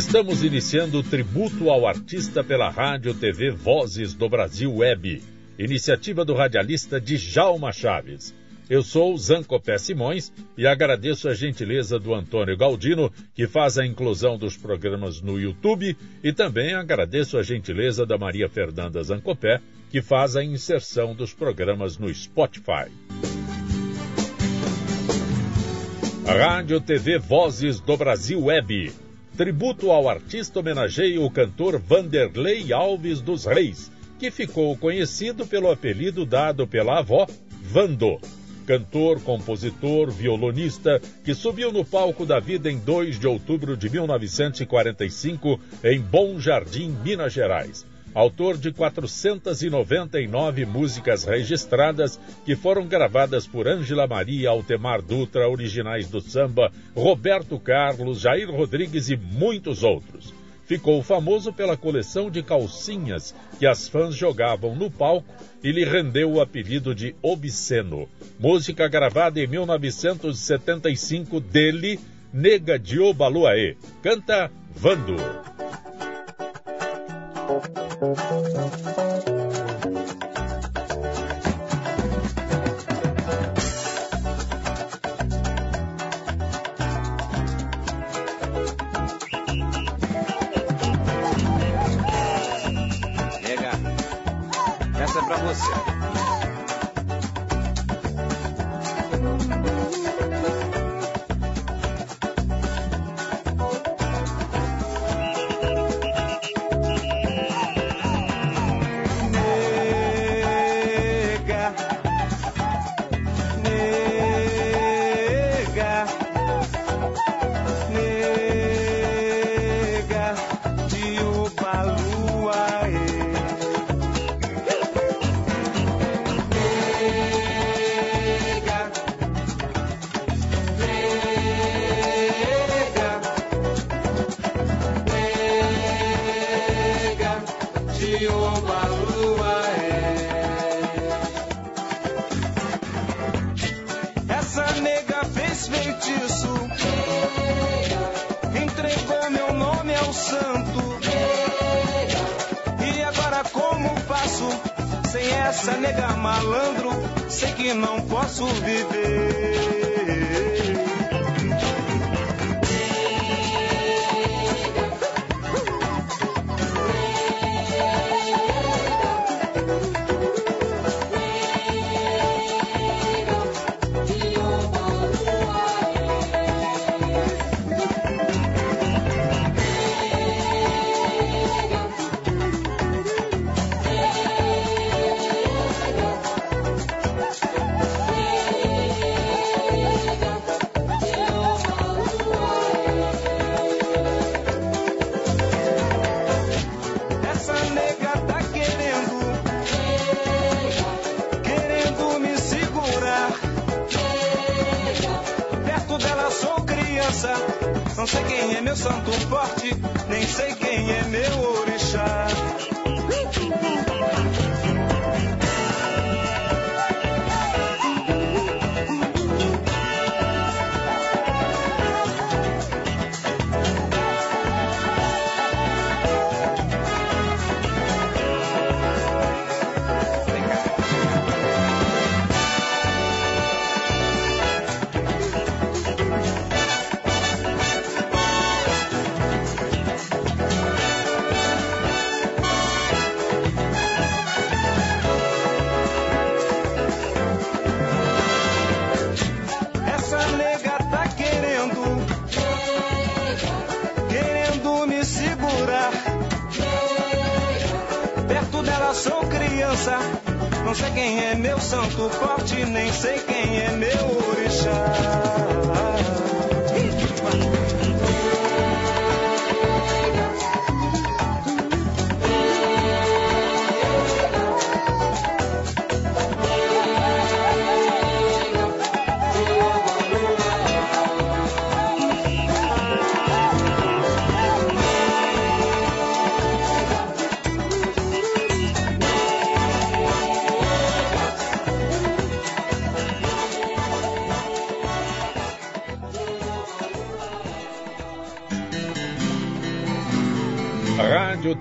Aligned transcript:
Estamos 0.00 0.42
iniciando 0.42 0.98
o 0.98 1.02
tributo 1.02 1.68
ao 1.68 1.86
artista 1.86 2.42
pela 2.42 2.70
Rádio 2.70 3.12
TV 3.12 3.50
Vozes 3.50 4.14
do 4.14 4.30
Brasil 4.30 4.76
Web, 4.76 5.22
iniciativa 5.58 6.24
do 6.24 6.32
radialista 6.32 6.98
Djalma 6.98 7.70
Chaves. 7.70 8.34
Eu 8.68 8.82
sou 8.82 9.14
Zancopé 9.18 9.76
Simões 9.76 10.32
e 10.56 10.66
agradeço 10.66 11.28
a 11.28 11.34
gentileza 11.34 11.98
do 11.98 12.14
Antônio 12.14 12.56
Galdino, 12.56 13.12
que 13.34 13.46
faz 13.46 13.76
a 13.76 13.84
inclusão 13.84 14.38
dos 14.38 14.56
programas 14.56 15.20
no 15.20 15.38
YouTube, 15.38 15.94
e 16.24 16.32
também 16.32 16.72
agradeço 16.72 17.36
a 17.36 17.42
gentileza 17.42 18.06
da 18.06 18.16
Maria 18.16 18.48
Fernanda 18.48 19.02
Zancopé, 19.02 19.60
que 19.90 20.00
faz 20.00 20.34
a 20.34 20.42
inserção 20.42 21.14
dos 21.14 21.34
programas 21.34 21.98
no 21.98 22.12
Spotify. 22.12 22.90
Rádio 26.24 26.80
TV 26.80 27.18
Vozes 27.18 27.80
do 27.80 27.98
Brasil 27.98 28.42
Web. 28.42 29.09
Tributo 29.40 29.90
ao 29.90 30.06
artista 30.06 30.60
homenageia 30.60 31.18
o 31.18 31.30
cantor 31.30 31.80
Vanderlei 31.80 32.74
Alves 32.74 33.22
dos 33.22 33.46
Reis, 33.46 33.90
que 34.18 34.30
ficou 34.30 34.76
conhecido 34.76 35.46
pelo 35.46 35.70
apelido 35.70 36.26
dado 36.26 36.66
pela 36.66 36.98
avó, 36.98 37.26
Vando 37.62 38.20
cantor, 38.66 39.20
compositor, 39.22 40.10
violonista, 40.10 41.00
que 41.24 41.34
subiu 41.34 41.72
no 41.72 41.84
palco 41.84 42.24
da 42.24 42.38
vida 42.38 42.70
em 42.70 42.78
2 42.78 43.18
de 43.18 43.26
outubro 43.26 43.76
de 43.76 43.90
1945 43.90 45.58
em 45.82 46.00
Bom 46.00 46.38
Jardim, 46.38 46.94
Minas 47.02 47.32
Gerais. 47.32 47.84
Autor 48.14 48.56
de 48.56 48.72
499 48.72 50.66
músicas 50.66 51.24
registradas 51.24 52.20
que 52.44 52.56
foram 52.56 52.86
gravadas 52.86 53.46
por 53.46 53.68
Ângela 53.68 54.06
Maria, 54.06 54.50
Altemar 54.50 55.00
Dutra, 55.00 55.48
originais 55.48 56.08
do 56.08 56.20
samba, 56.20 56.72
Roberto 56.94 57.58
Carlos, 57.58 58.20
Jair 58.20 58.50
Rodrigues 58.50 59.08
e 59.10 59.16
muitos 59.16 59.82
outros 59.82 60.34
ficou 60.70 61.02
famoso 61.02 61.52
pela 61.52 61.76
coleção 61.76 62.30
de 62.30 62.44
calcinhas 62.44 63.34
que 63.58 63.66
as 63.66 63.88
fãs 63.88 64.14
jogavam 64.14 64.76
no 64.76 64.88
palco 64.88 65.34
e 65.64 65.72
lhe 65.72 65.84
rendeu 65.84 66.30
o 66.30 66.40
apelido 66.40 66.94
de 66.94 67.12
Obsceno. 67.20 68.08
Música 68.38 68.86
gravada 68.86 69.40
em 69.40 69.48
1975 69.48 71.40
dele, 71.40 71.98
Nega 72.32 72.78
de 72.78 73.00
Obaluaê. 73.00 73.74
Canta 74.00 74.48
Vando. 74.72 75.16
Nega, 93.42 93.70
essa 95.02 95.18
é 95.18 95.22
pra 95.22 95.36
você. 95.38 95.89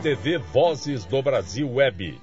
TV 0.10 0.40
Vozes 0.40 1.06
do 1.06 1.22
Brasil 1.22 1.72
Web. 1.72 2.20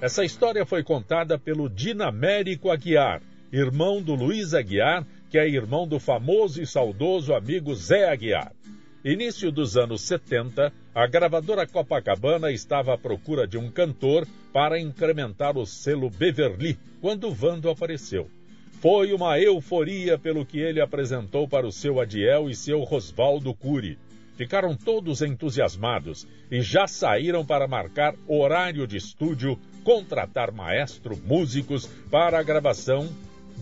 Essa 0.00 0.24
história 0.24 0.66
foi 0.66 0.82
contada 0.82 1.38
pelo 1.38 1.70
Dinamérico 1.70 2.72
Aguiar, 2.72 3.22
irmão 3.52 4.02
do 4.02 4.16
Luiz 4.16 4.52
Aguiar, 4.52 5.06
que 5.30 5.38
é 5.38 5.48
irmão 5.48 5.86
do 5.86 6.00
famoso 6.00 6.60
e 6.60 6.66
saudoso 6.66 7.32
amigo 7.32 7.72
Zé 7.72 8.10
Aguiar. 8.10 8.52
Início 9.04 9.52
dos 9.52 9.76
anos 9.76 10.00
70, 10.00 10.72
a 10.92 11.06
gravadora 11.06 11.68
Copacabana 11.68 12.50
estava 12.50 12.94
à 12.94 12.98
procura 12.98 13.46
de 13.46 13.56
um 13.56 13.70
cantor 13.70 14.26
para 14.52 14.80
incrementar 14.80 15.56
o 15.56 15.64
selo 15.64 16.10
Beverly 16.10 16.76
quando 17.00 17.32
Vando 17.32 17.70
apareceu. 17.70 18.28
Foi 18.80 19.12
uma 19.12 19.38
euforia 19.38 20.18
pelo 20.18 20.44
que 20.44 20.58
ele 20.58 20.80
apresentou 20.80 21.46
para 21.46 21.64
o 21.64 21.70
seu 21.70 22.00
Adiel 22.00 22.50
e 22.50 22.56
seu 22.56 22.80
Rosvaldo 22.80 23.54
Cury. 23.54 23.96
Ficaram 24.40 24.74
todos 24.74 25.20
entusiasmados 25.20 26.26
e 26.50 26.62
já 26.62 26.86
saíram 26.86 27.44
para 27.44 27.68
marcar 27.68 28.14
horário 28.26 28.86
de 28.86 28.96
estúdio, 28.96 29.58
contratar 29.84 30.50
maestro, 30.50 31.14
músicos 31.26 31.84
para 32.10 32.38
a 32.38 32.42
gravação 32.42 33.06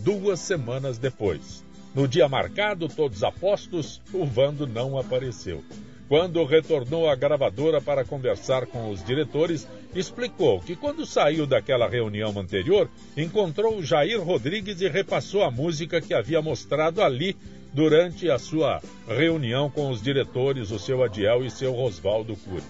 duas 0.04 0.38
semanas 0.38 0.96
depois. 0.96 1.64
No 1.92 2.06
dia 2.06 2.28
marcado, 2.28 2.86
todos 2.86 3.24
apostos, 3.24 4.00
o 4.12 4.24
Vando 4.24 4.68
não 4.68 4.96
apareceu. 4.96 5.64
Quando 6.08 6.44
retornou 6.44 7.10
à 7.10 7.16
gravadora 7.16 7.80
para 7.80 8.04
conversar 8.04 8.64
com 8.68 8.88
os 8.88 9.04
diretores, 9.04 9.66
explicou 9.96 10.60
que 10.60 10.76
quando 10.76 11.04
saiu 11.04 11.44
daquela 11.44 11.88
reunião 11.88 12.30
anterior, 12.38 12.88
encontrou 13.16 13.82
Jair 13.82 14.22
Rodrigues 14.22 14.80
e 14.80 14.88
repassou 14.88 15.42
a 15.42 15.50
música 15.50 16.00
que 16.00 16.14
havia 16.14 16.40
mostrado 16.40 17.02
ali 17.02 17.36
durante 17.72 18.30
a 18.30 18.38
sua 18.38 18.80
reunião 19.06 19.70
com 19.70 19.90
os 19.90 20.02
diretores, 20.02 20.70
o 20.70 20.78
seu 20.78 21.02
Adiel 21.02 21.44
e 21.44 21.50
seu 21.50 21.72
Rosvaldo 21.72 22.36
Cury. 22.36 22.62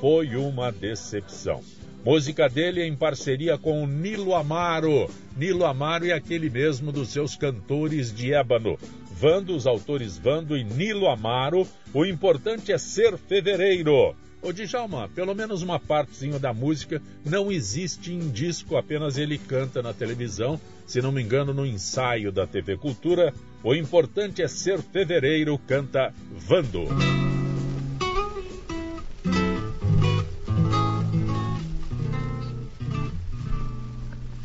Foi 0.00 0.36
uma 0.36 0.70
decepção. 0.70 1.62
Música 2.04 2.48
dele 2.48 2.84
em 2.84 2.94
parceria 2.94 3.58
com 3.58 3.82
o 3.82 3.86
Nilo 3.86 4.34
Amaro. 4.34 5.10
Nilo 5.36 5.64
Amaro 5.64 6.06
é 6.06 6.12
aquele 6.12 6.48
mesmo 6.48 6.92
dos 6.92 7.08
seus 7.08 7.34
cantores 7.34 8.14
de 8.14 8.32
ébano. 8.32 8.78
Vando, 9.10 9.56
os 9.56 9.66
autores 9.66 10.16
Vando 10.18 10.56
e 10.56 10.62
Nilo 10.62 11.08
Amaro, 11.08 11.66
o 11.92 12.04
importante 12.04 12.70
é 12.70 12.78
ser 12.78 13.16
fevereiro. 13.16 14.14
Ô 14.42 14.52
Djalma, 14.52 15.08
pelo 15.08 15.34
menos 15.34 15.62
uma 15.62 15.80
partezinha 15.80 16.38
da 16.38 16.52
música 16.52 17.02
não 17.24 17.50
existe 17.50 18.12
em 18.12 18.28
disco, 18.28 18.76
apenas 18.76 19.18
ele 19.18 19.38
canta 19.38 19.82
na 19.82 19.92
televisão, 19.92 20.60
se 20.86 21.02
não 21.02 21.10
me 21.10 21.22
engano, 21.22 21.52
no 21.52 21.66
ensaio 21.66 22.30
da 22.30 22.46
TV 22.46 22.76
Cultura. 22.76 23.34
O 23.62 23.74
importante 23.74 24.42
é 24.42 24.48
ser 24.48 24.80
fevereiro, 24.80 25.58
canta 25.66 26.14
Vando. 26.30 26.84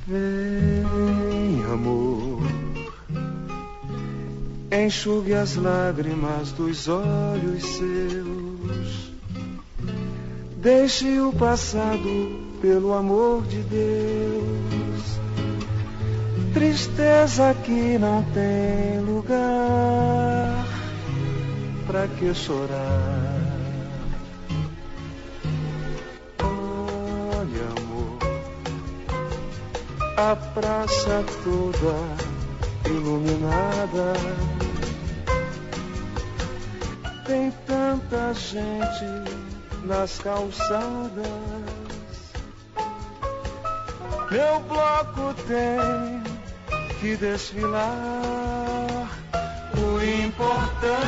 Vem, 0.08 1.64
amor, 1.72 2.42
enxugue 4.72 5.34
as 5.34 5.56
lágrimas 5.56 6.52
dos 6.52 6.88
olhos 6.90 7.64
seus. 7.64 9.12
Deixe 10.58 11.20
o 11.20 11.32
passado 11.32 12.58
pelo 12.62 12.94
amor 12.94 13.44
de 13.46 13.62
Deus. 13.64 14.81
Tristeza 16.54 17.56
que 17.64 17.98
não 17.98 18.24
tem 18.34 19.00
lugar, 19.00 20.66
pra 21.88 22.08
que 22.08 22.34
chorar? 22.34 23.52
a 30.32 30.36
praça 30.36 31.26
toda 31.44 31.96
iluminada. 32.88 34.14
Tem 37.26 37.52
tanta 37.66 38.34
gente 38.34 39.06
nas 39.84 40.20
calçadas. 40.20 41.26
Meu 44.30 44.60
bloco 44.62 45.34
tem 45.48 46.31
que 47.02 47.18
desfilar. 47.18 49.08
O 49.76 50.00
importante 50.28 51.02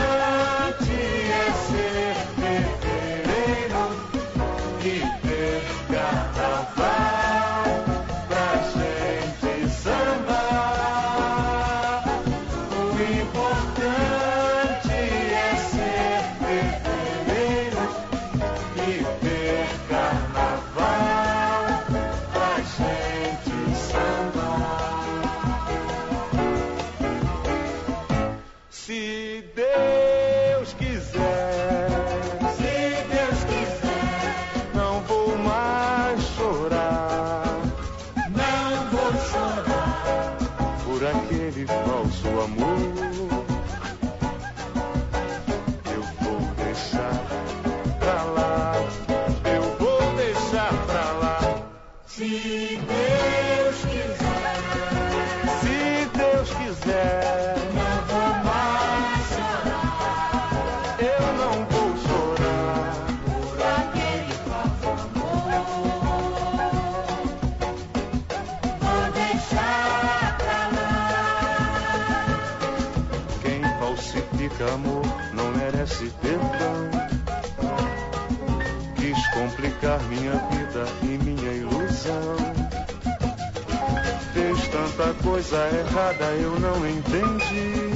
tanta 85.03 85.13
coisa 85.23 85.57
errada, 85.57 86.25
eu 86.35 86.59
não 86.59 86.87
entendi. 86.87 87.91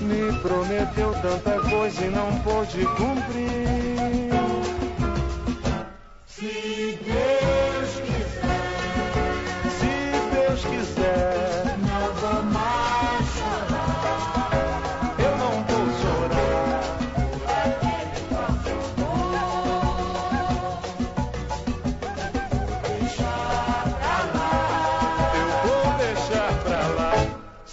Me 0.00 0.40
prometeu 0.40 1.12
tanta 1.20 1.60
coisa 1.68 2.04
e 2.04 2.10
não 2.10 2.40
pôde 2.40 2.84
cumprir. 2.96 3.85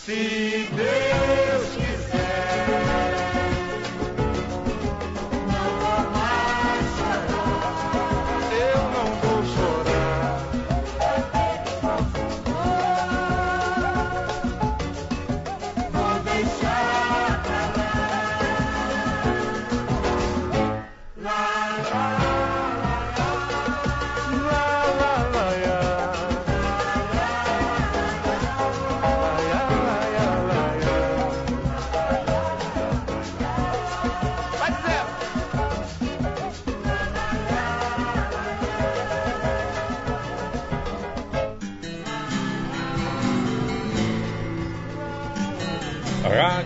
Se 0.06 0.68
Deus 0.76 1.03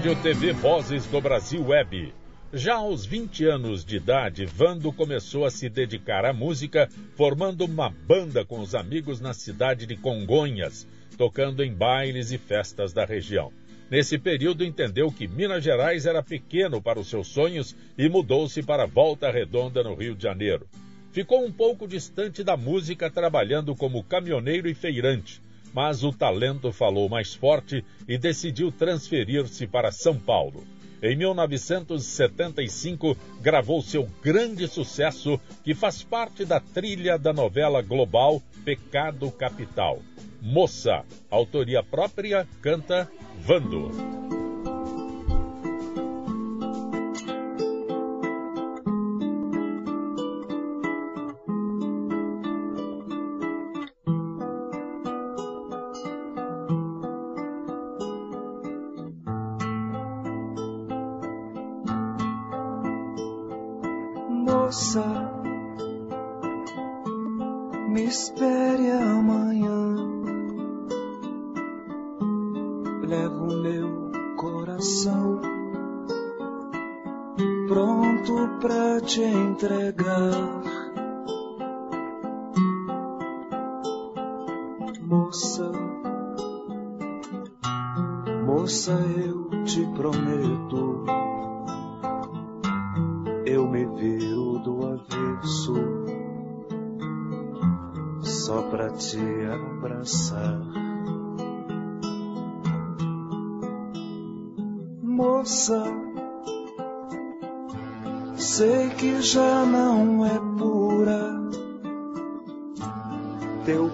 Rádio 0.08 0.24
TV 0.24 0.54
Vozes 0.54 1.06
do 1.08 1.20
Brasil 1.20 1.68
Web. 1.68 2.14
Já 2.54 2.76
aos 2.76 3.06
20 3.06 3.44
anos 3.44 3.84
de 3.84 3.98
idade, 3.98 4.46
Vando 4.46 4.90
começou 4.94 5.44
a 5.44 5.52
se 5.52 5.68
dedicar 5.68 6.24
à 6.24 6.32
música, 6.32 6.88
formando 7.18 7.66
uma 7.66 7.90
banda 7.90 8.46
com 8.46 8.62
os 8.62 8.74
amigos 8.74 9.20
na 9.20 9.34
cidade 9.34 9.86
de 9.86 9.98
Congonhas, 9.98 10.88
tocando 11.18 11.62
em 11.62 11.74
bailes 11.74 12.32
e 12.32 12.38
festas 12.38 12.94
da 12.94 13.04
região. 13.04 13.52
Nesse 13.92 14.18
período, 14.18 14.64
entendeu 14.64 15.12
que 15.12 15.28
Minas 15.28 15.62
Gerais 15.62 16.06
era 16.06 16.24
pequeno 16.24 16.82
para 16.82 17.02
os 17.02 17.10
seus 17.10 17.28
sonhos 17.28 17.76
e 17.98 18.08
mudou-se 18.08 18.64
para 18.64 18.86
Volta 18.86 19.30
Redonda, 19.30 19.84
no 19.84 19.94
Rio 19.94 20.16
de 20.16 20.24
Janeiro. 20.24 20.70
Ficou 21.12 21.44
um 21.46 21.52
pouco 21.52 21.86
distante 21.86 22.46
da 22.46 22.56
música, 22.56 23.12
trabalhando 23.12 23.76
como 23.76 24.06
caminhoneiro 24.06 24.70
e 24.70 24.74
feirante, 24.74 25.42
mas 25.74 26.04
o 26.04 26.12
talento 26.12 26.72
falou 26.72 27.10
mais 27.10 27.34
forte 27.34 27.84
e 28.08 28.18
decidiu 28.18 28.72
transferir-se 28.72 29.68
para 29.68 29.92
São 29.92 30.18
Paulo. 30.18 30.64
Em 31.02 31.16
1975, 31.16 33.16
gravou 33.40 33.82
seu 33.82 34.10
grande 34.22 34.68
sucesso, 34.68 35.40
que 35.64 35.74
faz 35.76 36.02
parte 36.02 36.44
da 36.44 36.60
trilha 36.60 37.20
da 37.20 37.32
novela 37.32 37.84
global 37.84 38.42
Pecado 38.66 39.30
Capital. 39.32 40.02
Moça, 40.42 41.06
autoria 41.30 41.84
própria, 41.84 42.48
canta 42.62 43.08
Vando. 43.40 44.47
Moça, 64.68 65.32
me 67.88 68.04
espere 68.04 68.92
amanhã. 68.92 69.96
Levo 73.02 73.46
meu 73.62 74.12
coração 74.36 75.40
pronto 77.70 78.60
pra 78.60 79.00
te 79.00 79.22
entregar. 79.22 80.67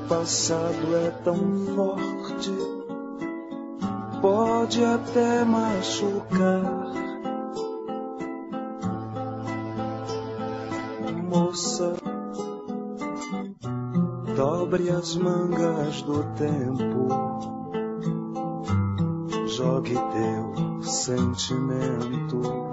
Passado 0.07 0.95
é 0.95 1.09
tão 1.23 1.37
forte, 1.75 2.51
pode 4.21 4.83
até 4.83 5.43
machucar. 5.43 6.93
Moça, 11.29 11.93
dobre 14.35 14.89
as 14.89 15.15
mangas 15.15 16.01
do 16.03 16.23
tempo, 16.35 17.07
jogue 19.47 19.93
teu 19.93 20.83
sentimento 20.83 22.72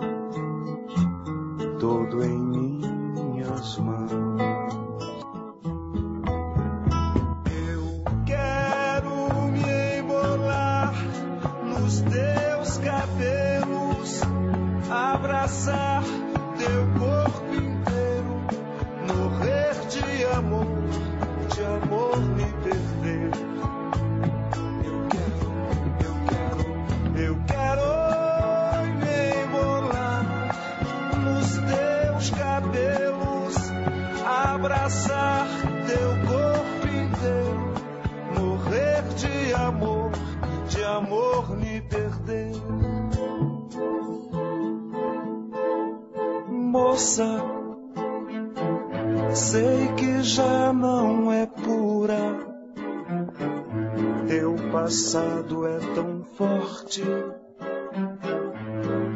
amor 41.11 41.57
me 41.57 41.81
perder. 41.81 42.52
Moça, 46.49 47.26
sei 49.35 49.88
que 49.97 50.23
já 50.23 50.73
não 50.73 51.33
é 51.33 51.47
pura. 51.47 52.49
Teu 54.29 54.55
passado 54.71 55.67
é 55.67 55.79
tão 55.95 56.23
forte, 56.23 57.02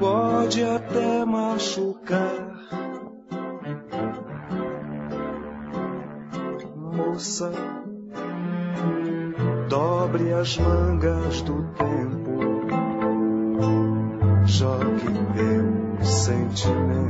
pode 0.00 0.64
até 0.64 1.24
machucar. 1.24 2.54
Moça, 6.74 7.52
as 10.44 10.58
mangas 10.58 11.40
do 11.40 11.62
tempo, 11.72 12.38
jogue 14.46 15.06
teu 15.34 16.04
sentimento 16.04 17.03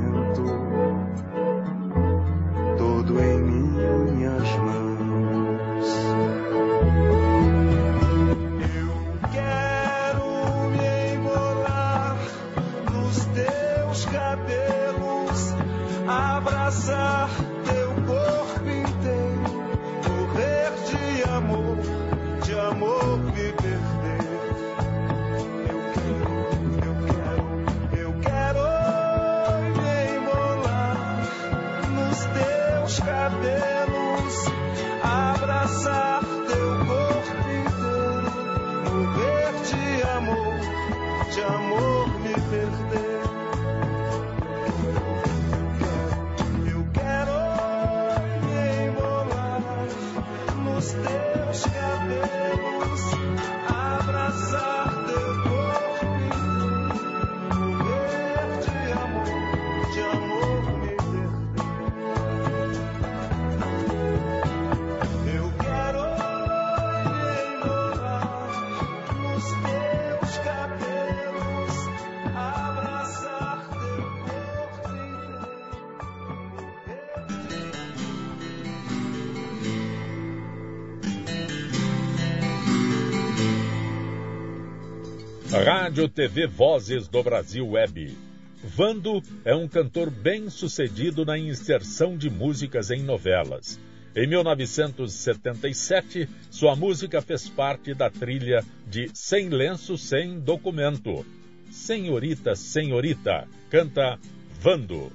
Rádio 85.63 86.09
TV 86.09 86.49
Vozes 86.49 87.07
do 87.07 87.23
Brasil 87.23 87.69
Web. 87.69 88.19
Vando 88.65 89.23
é 89.45 89.55
um 89.55 89.69
cantor 89.69 90.11
bem 90.11 90.51
sucedido 90.51 91.25
na 91.25 91.39
inserção 91.39 92.17
de 92.17 92.29
músicas 92.29 92.91
em 92.91 93.05
novelas. 93.05 93.79
Em 94.17 94.27
1977, 94.27 96.29
sua 96.51 96.75
música 96.75 97.23
fez 97.23 97.49
parte 97.49 97.95
da 97.95 98.11
trilha 98.11 98.65
de 98.89 99.09
Sem 99.15 99.49
Lenço, 99.49 99.97
Sem 99.97 100.41
Documento. 100.41 101.25
Senhorita, 101.71 102.57
Senhorita, 102.57 103.47
canta 103.71 104.19
Vando. 104.61 105.13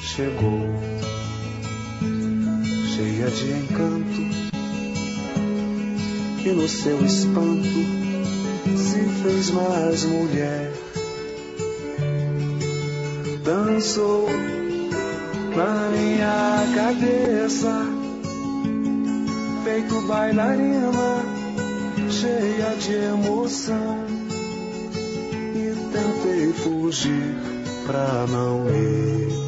Chegou 0.00 0.67
de 3.30 3.50
encanto, 3.52 4.20
e 6.44 6.48
no 6.50 6.66
seu 6.66 7.04
espanto 7.04 7.78
se 8.74 9.00
fez 9.22 9.50
mais 9.50 10.04
mulher. 10.04 10.72
Dançou 13.44 14.28
na 15.54 15.90
minha 15.90 16.64
cabeça, 16.74 17.86
feito 19.64 20.00
bailarina, 20.06 21.22
cheia 22.08 22.76
de 22.80 22.94
emoção, 22.94 24.06
e 25.54 25.74
tentei 25.92 26.52
fugir 26.54 27.36
pra 27.86 28.26
não 28.26 28.64
me 28.64 29.47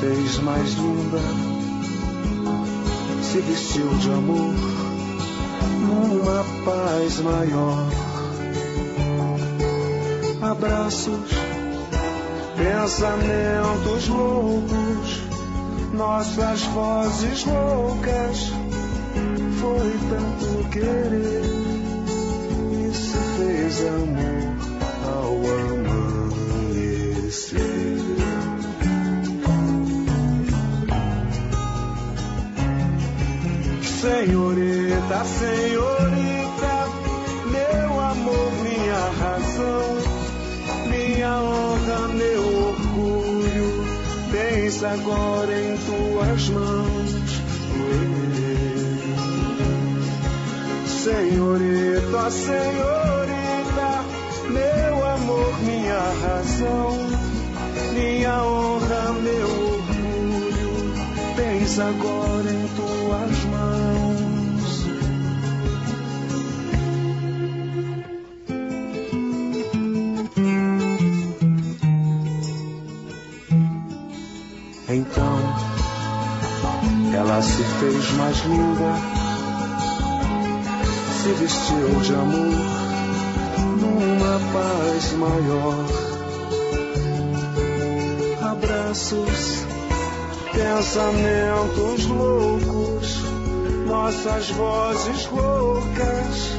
fez 0.00 0.38
mais 0.38 0.74
linda, 0.74 1.20
se 3.22 3.38
vestiu 3.40 3.88
de 3.98 4.10
amor 4.10 4.54
numa 5.80 6.44
paz 6.64 7.20
maior. 7.20 7.86
Abraços, 10.40 11.30
pensamentos 12.56 14.08
loucos, 14.08 15.22
nossas 15.92 16.62
vozes 16.62 17.44
loucas. 17.44 18.52
Foi 19.60 19.98
tanto 20.08 20.68
querer 20.70 21.42
e 22.72 22.94
se 22.94 23.18
fez 23.36 23.80
amor 23.88 24.37
Senhorita, 34.28 35.24
senhorita, 35.24 36.74
meu 37.46 37.98
amor, 37.98 38.52
minha 38.62 39.10
razão, 39.18 39.96
minha 40.86 41.40
honra, 41.40 42.08
meu 42.08 42.42
orgulho, 42.68 43.86
pensa 44.30 44.90
agora 44.90 45.52
em 45.58 45.78
tuas 45.78 46.48
mãos. 46.50 47.10
Senhorita, 50.86 52.30
senhorita, 52.30 53.90
meu 54.50 55.06
amor, 55.06 55.58
minha 55.62 56.02
razão, 56.22 56.98
minha 57.94 58.44
honra, 58.44 59.12
meu 59.22 59.48
orgulho, 59.72 60.92
pensa 61.34 61.84
agora 61.84 62.50
em 62.52 62.68
tuas 62.76 62.97
fez 77.78 78.10
mais 78.14 78.36
linda, 78.44 78.92
se 81.22 81.28
vestiu 81.34 82.00
de 82.02 82.12
amor 82.12 82.88
numa 83.80 84.40
paz 84.52 85.12
maior. 85.12 85.84
Abraços, 88.42 89.64
pensamentos 90.52 92.06
loucos, 92.06 93.22
nossas 93.86 94.50
vozes 94.50 95.28
loucas. 95.30 96.58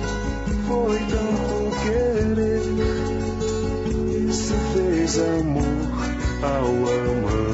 Foi 0.68 1.00
tanto 1.00 1.82
querer 1.82 2.62
e 4.06 4.32
se 4.32 4.54
fez 4.74 5.18
amor 5.20 5.66
ao 6.44 6.68
amar. 6.68 7.49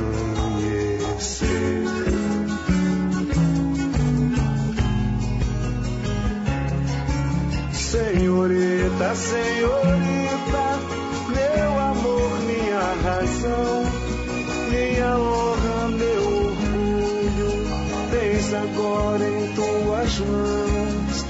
Senhorita, 9.15 10.67
meu 11.29 11.79
amor, 11.79 12.31
minha 12.41 12.79
razão, 13.01 13.85
minha 14.69 15.17
honra, 15.17 15.87
meu 15.87 16.23
orgulho, 16.47 17.49
pensa 18.11 18.57
agora 18.57 19.25
em 19.25 19.53
tuas 19.53 20.19
mãos. 20.19 21.25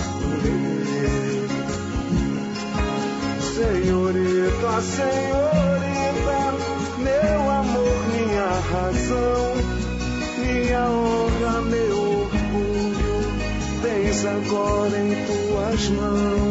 Senhorita, 3.53 4.81
senhorita, 4.81 6.39
meu 6.97 7.51
amor, 7.51 7.97
minha 8.13 8.49
razão, 8.71 9.53
minha 10.39 10.89
honra, 10.89 11.61
meu 11.61 11.97
orgulho, 12.23 13.15
pensa 13.83 14.31
agora 14.31 14.97
em 14.97 15.13
tuas 15.27 15.89
mãos. 15.89 16.44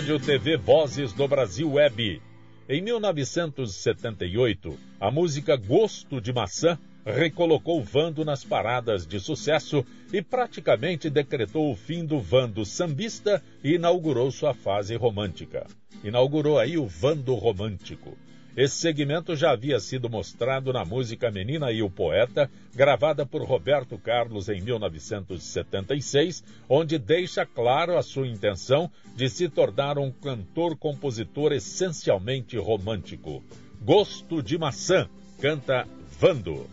Rádio 0.00 0.18
TV 0.18 0.56
Vozes 0.56 1.12
do 1.12 1.28
Brasil 1.28 1.72
Web. 1.72 2.22
Em 2.66 2.80
1978, 2.80 4.78
a 4.98 5.10
música 5.10 5.56
Gosto 5.56 6.22
de 6.22 6.32
Maçã 6.32 6.78
recolocou 7.04 7.84
Vando 7.84 8.24
nas 8.24 8.42
paradas 8.42 9.06
de 9.06 9.20
sucesso 9.20 9.84
e 10.10 10.22
praticamente 10.22 11.10
decretou 11.10 11.70
o 11.70 11.76
fim 11.76 12.02
do 12.06 12.18
Vando 12.18 12.64
sambista 12.64 13.42
e 13.62 13.74
inaugurou 13.74 14.30
sua 14.30 14.54
fase 14.54 14.96
romântica. 14.96 15.66
Inaugurou 16.02 16.58
aí 16.58 16.78
o 16.78 16.86
Vando 16.86 17.34
romântico. 17.34 18.16
Esse 18.56 18.76
segmento 18.76 19.36
já 19.36 19.52
havia 19.52 19.78
sido 19.78 20.10
mostrado 20.10 20.72
na 20.72 20.84
música 20.84 21.30
Menina 21.30 21.70
e 21.70 21.82
o 21.82 21.90
Poeta, 21.90 22.50
gravada 22.74 23.24
por 23.24 23.42
Roberto 23.42 23.96
Carlos 23.96 24.48
em 24.48 24.60
1976, 24.60 26.42
onde 26.68 26.98
deixa 26.98 27.46
claro 27.46 27.96
a 27.96 28.02
sua 28.02 28.26
intenção 28.26 28.90
de 29.14 29.28
se 29.28 29.48
tornar 29.48 29.98
um 29.98 30.10
cantor-compositor 30.10 31.52
essencialmente 31.52 32.56
romântico. 32.56 33.42
Gosto 33.80 34.42
de 34.42 34.58
Maçã, 34.58 35.08
canta 35.40 35.86
Vando. 36.18 36.68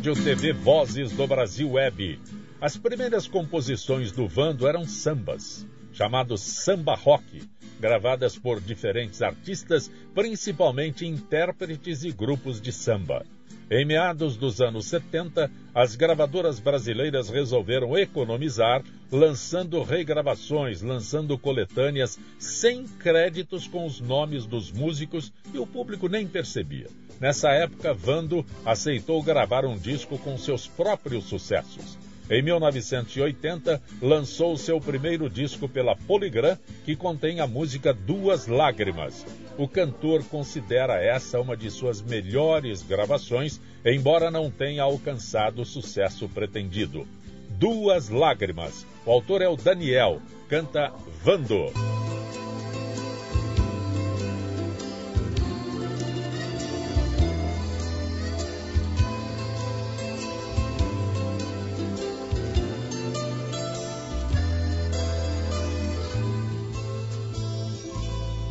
Rádio 0.00 0.14
TV 0.14 0.54
Vozes 0.54 1.12
do 1.12 1.26
Brasil 1.26 1.72
Web. 1.72 2.18
As 2.58 2.74
primeiras 2.74 3.28
composições 3.28 4.10
do 4.10 4.26
Vando 4.26 4.66
eram 4.66 4.86
sambas, 4.86 5.68
chamados 5.92 6.40
samba 6.40 6.94
rock, 6.94 7.42
gravadas 7.78 8.38
por 8.38 8.62
diferentes 8.62 9.20
artistas, 9.20 9.92
principalmente 10.14 11.04
intérpretes 11.04 12.02
e 12.02 12.10
grupos 12.12 12.62
de 12.62 12.72
samba. 12.72 13.26
Em 13.70 13.84
meados 13.84 14.38
dos 14.38 14.62
anos 14.62 14.86
70, 14.86 15.50
as 15.74 15.96
gravadoras 15.96 16.58
brasileiras 16.58 17.28
resolveram 17.28 17.94
economizar, 17.98 18.82
lançando 19.12 19.82
regravações, 19.82 20.80
lançando 20.80 21.36
coletâneas 21.36 22.18
sem 22.38 22.86
créditos 22.86 23.68
com 23.68 23.84
os 23.84 24.00
nomes 24.00 24.46
dos 24.46 24.72
músicos 24.72 25.30
e 25.52 25.58
o 25.58 25.66
público 25.66 26.08
nem 26.08 26.26
percebia. 26.26 26.88
Nessa 27.20 27.50
época, 27.50 27.92
Vando 27.92 28.44
aceitou 28.64 29.22
gravar 29.22 29.66
um 29.66 29.76
disco 29.76 30.18
com 30.18 30.38
seus 30.38 30.66
próprios 30.66 31.24
sucessos. 31.24 31.98
Em 32.30 32.42
1980, 32.42 33.82
lançou 34.00 34.56
seu 34.56 34.80
primeiro 34.80 35.28
disco 35.28 35.68
pela 35.68 35.96
Polygram, 35.96 36.56
que 36.84 36.96
contém 36.96 37.40
a 37.40 37.46
música 37.46 37.92
Duas 37.92 38.46
Lágrimas. 38.46 39.26
O 39.58 39.68
cantor 39.68 40.24
considera 40.24 41.02
essa 41.02 41.40
uma 41.40 41.56
de 41.56 41.70
suas 41.70 42.00
melhores 42.00 42.82
gravações, 42.82 43.60
embora 43.84 44.30
não 44.30 44.48
tenha 44.50 44.84
alcançado 44.84 45.62
o 45.62 45.66
sucesso 45.66 46.28
pretendido. 46.28 47.06
Duas 47.50 48.08
Lágrimas. 48.08 48.86
O 49.04 49.10
autor 49.10 49.42
é 49.42 49.48
o 49.48 49.56
Daniel, 49.56 50.22
canta 50.48 50.92
Vando. 51.22 51.99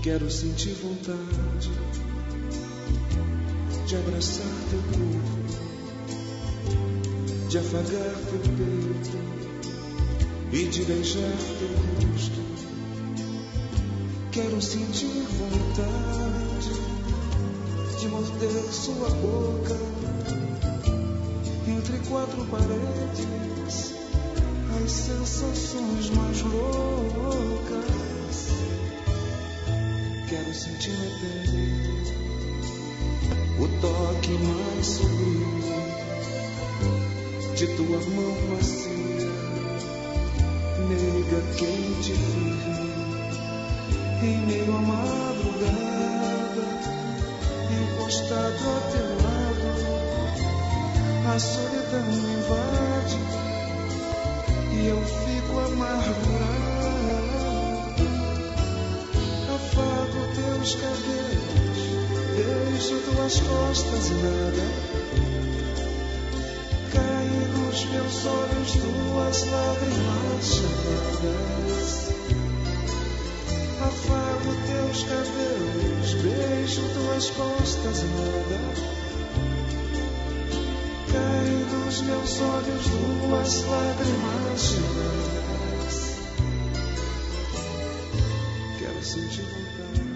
Quero 0.09 0.27
sentir 0.31 0.73
vontade 0.81 1.69
de 3.85 3.95
abraçar 3.95 4.51
teu 4.71 4.81
corpo, 4.81 5.37
de 7.47 7.57
afagar 7.59 8.15
teu 8.15 8.39
peito 8.57 9.19
e 10.51 10.65
de 10.65 10.83
beijar 10.85 11.37
teu 11.59 11.69
rosto. 12.09 12.41
Quero 14.31 14.59
sentir 14.59 15.27
vontade 15.37 16.73
de 17.99 18.07
morder 18.07 18.63
sua 18.73 19.11
boca 19.11 19.77
entre 21.67 21.99
quatro 22.09 22.45
paredes, 22.45 23.93
as 24.83 24.91
sensações 24.91 26.09
mais 26.09 26.41
loucas. 26.41 27.98
Quero 30.29 30.53
sentir 30.53 30.91
pele 30.91 31.73
o 33.57 33.67
toque 33.81 34.33
mais 34.33 34.85
sublime 34.85 35.63
de 37.55 37.65
tua 37.75 37.99
mão 38.11 38.37
macia, 38.51 39.31
nega 40.87 41.41
quente 41.57 42.11
e 42.11 42.15
firme, 42.15 42.93
em 44.21 44.37
meio 44.45 44.75
à 44.75 44.81
madrugada, 44.81 46.65
encostado 47.81 48.63
a 48.69 48.79
teu 48.91 49.09
lado, 49.25 49.69
a 51.27 51.39
solidão 51.39 52.05
me 52.05 52.33
invade 52.37 53.17
e 54.73 54.87
eu 54.89 55.01
fico 55.01 55.57
amargurado. 55.57 56.58
Costas 63.39 64.09
nada. 64.09 64.65
Caem 66.91 67.47
nos 67.57 67.85
meus 67.85 68.25
olhos 68.25 68.71
tuas 68.71 69.45
lágrimas 69.45 70.45
chamadas. 70.55 72.09
Afago 73.81 74.51
teus 74.67 75.03
cabelos, 75.03 76.13
beijo 76.23 76.81
tuas 76.93 77.29
costas 77.31 78.03
nada. 78.03 78.59
Caem 81.11 81.59
nos 81.71 82.01
meus 82.01 82.41
olhos 82.41 82.85
tuas 82.85 83.65
lágrimas 83.65 84.61
chamadas. 84.61 85.95
Quero 88.79 89.03
sentir 89.03 89.43
vontade 89.43 90.08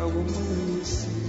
ao 0.00 0.08
amanhecer, 0.08 1.19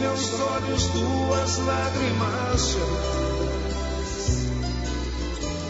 meus 0.00 0.40
olhos 0.40 0.86
tuas 0.86 1.58
lágrimas. 1.58 2.76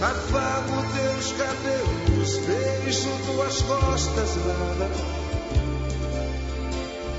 Afago 0.01 0.83
teus 0.95 1.33
cabelos, 1.33 2.39
beijo 2.47 3.11
tuas 3.27 3.63
costas 3.63 4.37
nada. 4.47 4.91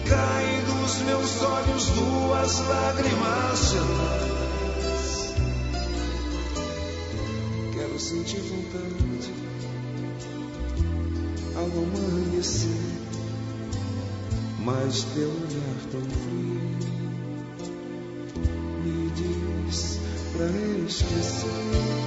Caem 0.07 0.61
nos 0.63 1.01
meus 1.01 1.41
olhos 1.41 1.85
tuas 1.89 2.59
lágrimas. 2.67 3.75
Quero 7.73 7.99
sentir 7.99 8.41
vontade 8.41 9.33
ao 11.55 11.65
amanhecer, 11.65 12.69
mas 14.59 15.03
teu 15.13 15.29
olhar 15.29 15.91
tão 15.91 16.01
frio 16.01 16.60
diz 20.49 21.03
pra 21.03 22.00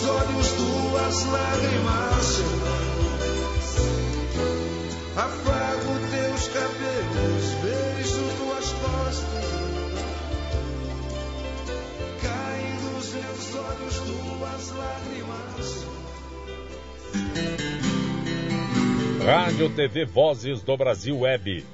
meus 0.00 0.08
olhos 0.08 0.52
tuas 0.52 1.26
lágrimas. 1.26 2.42
Afago 5.16 5.98
teus 6.10 6.48
cabelos, 6.48 7.44
beijo 7.62 8.24
tuas 8.38 8.72
costas. 8.72 9.46
Caem 12.22 12.74
nos 12.80 13.12
meus 13.12 13.54
olhos 13.54 13.96
tuas 14.00 14.70
lágrimas 14.78 15.86
Rádio 19.24 19.70
TV 19.70 20.04
Vozes 20.06 20.62
do 20.62 20.76
Brasil 20.76 21.18
Web. 21.20 21.64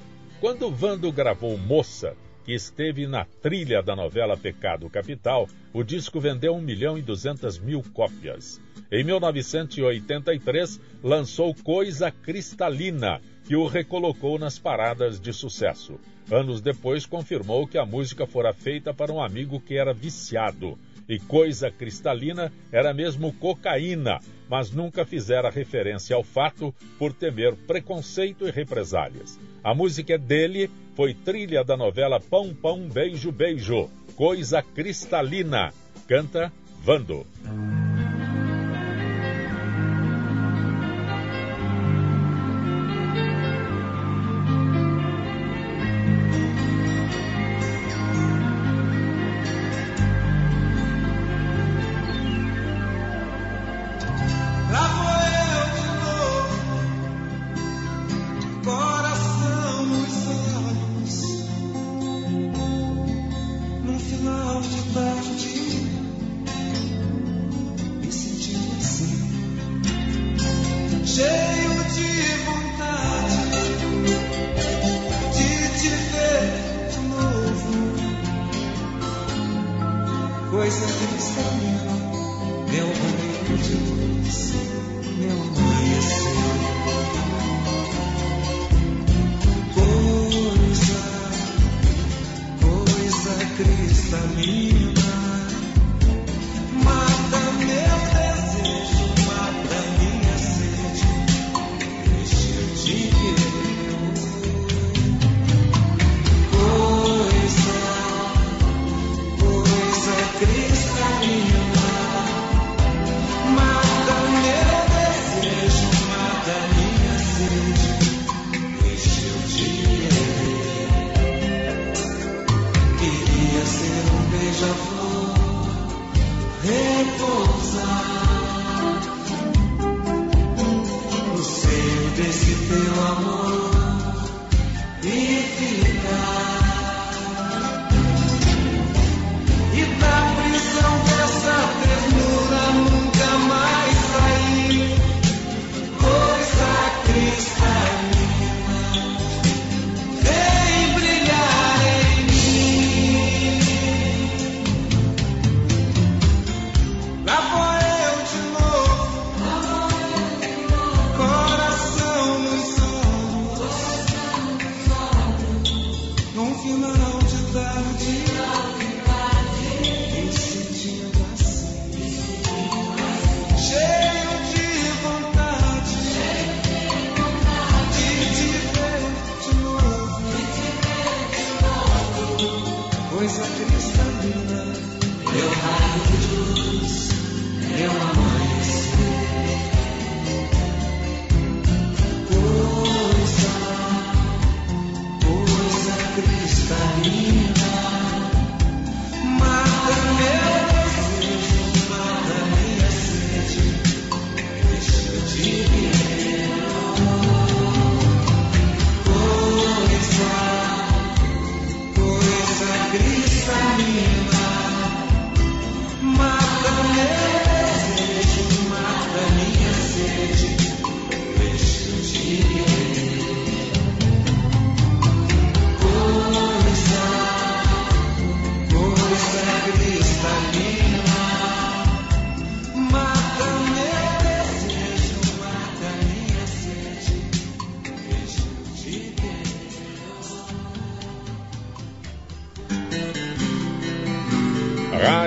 Quando 0.41 0.69
Vando 0.69 1.11
gravou 1.11 1.57
Moça, 1.57 2.15
que 2.47 2.53
esteve 2.53 3.05
na 3.05 3.25
trilha 3.25 3.83
da 3.83 3.93
novela 3.93 4.37
Pecado 4.37 4.89
Capital, 4.89 5.49
o 5.73 5.83
disco 5.83 6.17
vendeu 6.17 6.55
1 6.55 6.61
milhão 6.61 6.97
e 6.97 7.01
200 7.01 7.59
mil 7.59 7.83
cópias. 7.93 8.61
Em 8.89 9.03
1983, 9.03 10.79
lançou 11.03 11.53
Coisa 11.53 12.09
Cristalina, 12.09 13.19
que 13.43 13.57
o 13.57 13.67
recolocou 13.67 14.39
nas 14.39 14.57
paradas 14.57 15.19
de 15.19 15.33
sucesso. 15.33 15.99
Anos 16.31 16.61
depois, 16.61 17.05
confirmou 17.05 17.67
que 17.67 17.77
a 17.77 17.85
música 17.85 18.25
fora 18.25 18.53
feita 18.53 18.93
para 18.93 19.11
um 19.11 19.21
amigo 19.21 19.59
que 19.59 19.77
era 19.77 19.93
viciado. 19.93 20.79
E 21.09 21.19
Coisa 21.19 21.69
Cristalina 21.69 22.49
era 22.71 22.93
mesmo 22.93 23.33
cocaína, 23.33 24.19
mas 24.47 24.71
nunca 24.71 25.05
fizera 25.05 25.49
referência 25.49 26.15
ao 26.15 26.23
fato 26.23 26.73
por 26.97 27.11
temer 27.11 27.55
preconceito 27.67 28.47
e 28.47 28.51
represálias. 28.51 29.37
A 29.67 29.73
música 29.73 30.13
é 30.13 30.17
dele, 30.17 30.71
foi 30.95 31.13
trilha 31.13 31.61
da 31.61 31.75
novela 31.75 32.21
Pão 32.21 32.53
Pão 32.53 32.87
Beijo 32.87 33.33
Beijo, 33.33 33.89
Coisa 34.15 34.61
Cristalina. 34.61 35.73
Canta 36.07 36.53
Vando. 36.81 37.27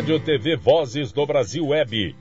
Rádio 0.00 0.18
TV 0.18 0.56
Vozes 0.56 1.12
do 1.12 1.26
Brasil 1.26 1.66
Web. 1.66 2.16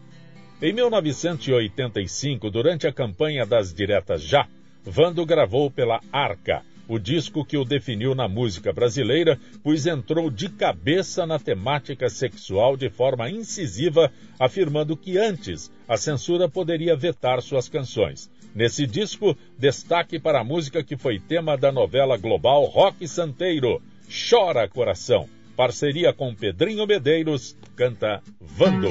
Em 0.62 0.74
1985, 0.74 2.52
durante 2.52 2.86
a 2.86 2.92
campanha 2.92 3.46
das 3.46 3.74
Diretas 3.74 4.22
Já, 4.22 4.50
Vando 4.84 5.26
gravou 5.26 5.72
pela 5.72 6.02
Arca, 6.12 6.62
o 6.90 7.00
disco 7.00 7.46
que 7.46 7.56
o 7.56 7.64
definiu 7.64 8.14
na 8.14 8.28
música 8.28 8.74
brasileira, 8.74 9.40
pois 9.64 9.88
entrou 9.88 10.30
de 10.30 10.50
cabeça 10.50 11.26
na 11.26 11.40
temática 11.40 12.10
sexual 12.10 12.76
de 12.76 12.90
forma 12.90 13.30
incisiva, 13.30 14.12
afirmando 14.38 14.98
que 14.98 15.18
antes 15.18 15.72
a 15.88 15.96
censura 15.96 16.50
poderia 16.50 16.98
vetar 16.98 17.42
suas 17.42 17.70
canções. 17.70 18.30
Nesse 18.54 18.86
disco, 18.86 19.38
destaque 19.58 20.20
para 20.20 20.42
a 20.42 20.44
música 20.44 20.84
que 20.84 20.98
foi 20.98 21.18
tema 21.18 21.56
da 21.56 21.72
novela 21.72 22.18
global 22.18 22.66
Rock 22.66 23.08
Santeiro, 23.08 23.82
Chora 24.30 24.68
Coração 24.68 25.30
Parceria 25.60 26.14
com 26.14 26.34
Pedrinho 26.34 26.88
Medeiros, 26.88 27.54
canta 27.76 28.24
Vando. 28.40 28.88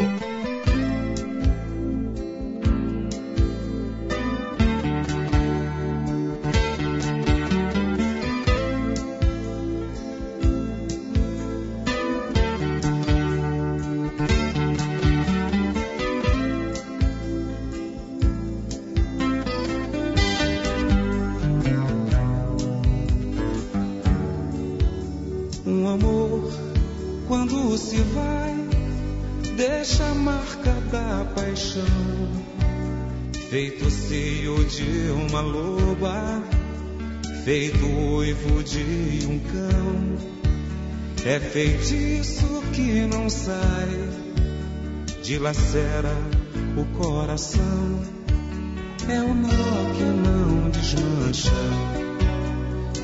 É 41.28 41.38
feitiço 41.38 42.62
que 42.72 43.02
não 43.02 43.28
sai, 43.28 44.08
dilacera 45.22 46.16
o 46.74 46.86
coração. 46.96 48.00
É 49.10 49.20
o 49.20 49.34
nó 49.34 49.48
que 49.94 50.04
não 50.04 50.70
desmancha, 50.70 51.52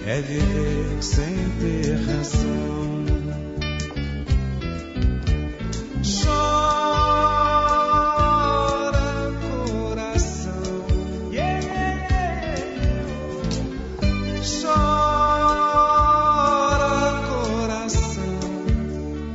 é 0.06 0.22
viver 0.22 1.02
sem 1.02 1.34
ter 1.60 1.96
razão. 2.06 2.93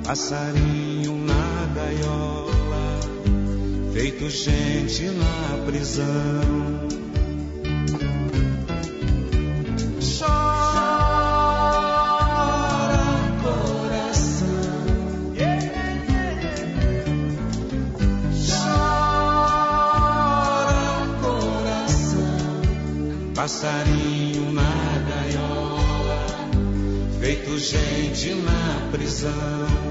Passarinho 0.10 1.18
na 1.24 1.68
gaiola, 1.76 2.99
feito 3.93 4.28
gente 4.28 5.05
na 5.05 5.66
prisão. 5.68 6.89
Passarinho 23.36 24.51
na 24.51 24.64
gaiola, 25.07 26.49
feito 27.20 27.60
gente 27.60 28.34
na 28.34 28.89
prisão. 28.91 29.88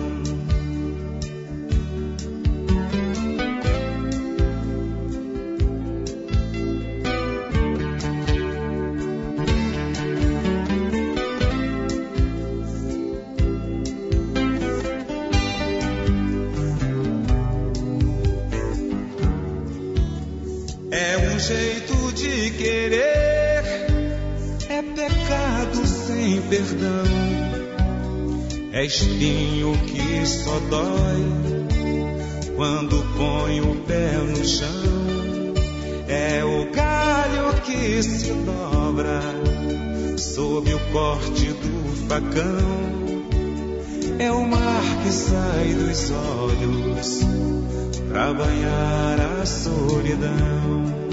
É 28.78 28.84
espinho 28.84 29.76
que 29.88 30.24
só 30.24 30.56
dói 30.70 31.64
quando 32.54 33.04
põe 33.16 33.60
o 33.60 33.74
pé 33.74 34.12
no 34.18 34.44
chão. 34.44 34.68
É 36.06 36.44
o 36.44 36.70
galho 36.70 37.60
que 37.62 38.00
se 38.04 38.30
dobra 38.32 39.20
sob 40.16 40.72
o 40.72 40.78
corte 40.92 41.46
do 41.46 42.06
facão. 42.06 43.18
É 44.20 44.30
o 44.30 44.46
mar 44.46 45.02
que 45.02 45.10
sai 45.10 45.74
dos 45.74 46.12
olhos 46.12 47.20
pra 48.08 48.32
banhar 48.32 49.40
a 49.42 49.44
solidão. 49.44 51.07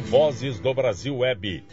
Vozes 0.00 0.58
do 0.60 0.72
Brasil 0.72 1.18
Web. 1.18 1.64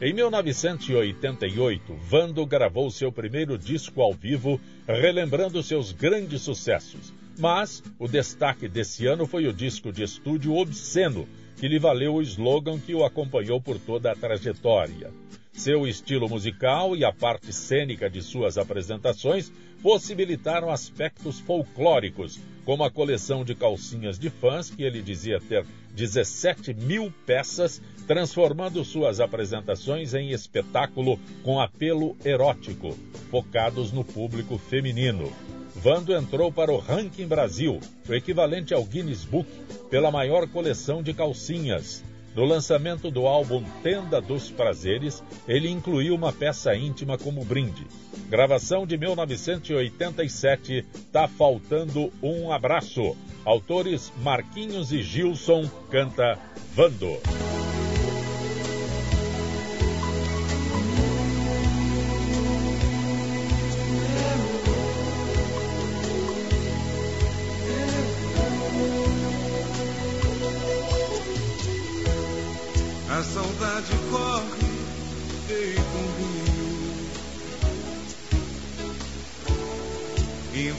Em 0.00 0.12
1988, 0.12 1.94
Vando 1.94 2.44
gravou 2.44 2.90
seu 2.90 3.12
primeiro 3.12 3.56
disco 3.56 4.00
ao 4.02 4.12
vivo, 4.12 4.60
relembrando 4.86 5.62
seus 5.62 5.92
grandes 5.92 6.42
sucessos. 6.42 7.12
Mas 7.38 7.82
o 7.98 8.08
destaque 8.08 8.68
desse 8.68 9.06
ano 9.06 9.26
foi 9.26 9.46
o 9.46 9.52
disco 9.52 9.92
de 9.92 10.02
estúdio 10.02 10.56
Obsceno, 10.56 11.28
que 11.56 11.68
lhe 11.68 11.78
valeu 11.78 12.14
o 12.14 12.22
slogan 12.22 12.78
que 12.80 12.94
o 12.94 13.04
acompanhou 13.04 13.60
por 13.60 13.78
toda 13.78 14.10
a 14.10 14.16
trajetória. 14.16 15.10
Seu 15.52 15.86
estilo 15.86 16.28
musical 16.28 16.96
e 16.96 17.04
a 17.04 17.12
parte 17.12 17.52
cênica 17.52 18.08
de 18.08 18.22
suas 18.22 18.56
apresentações 18.56 19.52
possibilitaram 19.82 20.70
aspectos 20.70 21.40
folclóricos, 21.40 22.40
como 22.64 22.84
a 22.84 22.90
coleção 22.90 23.44
de 23.44 23.54
calcinhas 23.54 24.18
de 24.18 24.30
fãs, 24.30 24.70
que 24.70 24.82
ele 24.82 25.02
dizia 25.02 25.40
ter 25.40 25.66
17 25.94 26.72
mil 26.74 27.12
peças, 27.26 27.82
transformando 28.06 28.82
suas 28.84 29.20
apresentações 29.20 30.14
em 30.14 30.30
espetáculo 30.30 31.20
com 31.42 31.60
apelo 31.60 32.16
erótico, 32.24 32.96
focados 33.30 33.92
no 33.92 34.04
público 34.04 34.56
feminino. 34.56 35.30
Vando 35.74 36.14
entrou 36.14 36.50
para 36.52 36.72
o 36.72 36.78
Ranking 36.78 37.26
Brasil, 37.26 37.78
o 38.08 38.14
equivalente 38.14 38.72
ao 38.72 38.84
Guinness 38.84 39.24
Book, 39.24 39.48
pela 39.90 40.10
maior 40.10 40.48
coleção 40.48 41.02
de 41.02 41.12
calcinhas, 41.12 42.02
no 42.34 42.44
lançamento 42.44 43.10
do 43.10 43.26
álbum 43.26 43.62
Tenda 43.82 44.20
dos 44.20 44.50
Prazeres, 44.50 45.22
ele 45.46 45.68
incluiu 45.68 46.14
uma 46.14 46.32
peça 46.32 46.74
íntima 46.74 47.18
como 47.18 47.44
brinde. 47.44 47.86
Gravação 48.28 48.86
de 48.86 48.96
1987, 48.96 50.86
Tá 51.12 51.28
Faltando 51.28 52.12
um 52.22 52.50
Abraço. 52.50 53.16
Autores 53.44 54.12
Marquinhos 54.22 54.92
e 54.92 55.02
Gilson, 55.02 55.68
canta 55.90 56.38
Vando. 56.74 57.18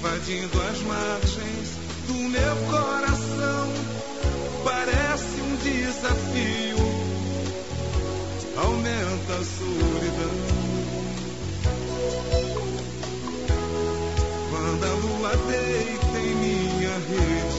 Invadindo 0.04 0.62
as 0.62 0.82
margens 0.82 1.78
do 2.08 2.14
meu 2.14 2.56
coração. 2.70 3.68
Parece 4.64 5.42
um 5.42 5.56
desafio, 5.58 6.78
aumenta 8.58 9.34
a 9.34 9.44
solidão. 9.44 10.64
Quando 14.50 14.84
a 14.84 14.94
lua 14.94 15.36
deita 15.48 16.18
em 16.20 16.36
minha 16.36 16.98
rede, 17.10 17.53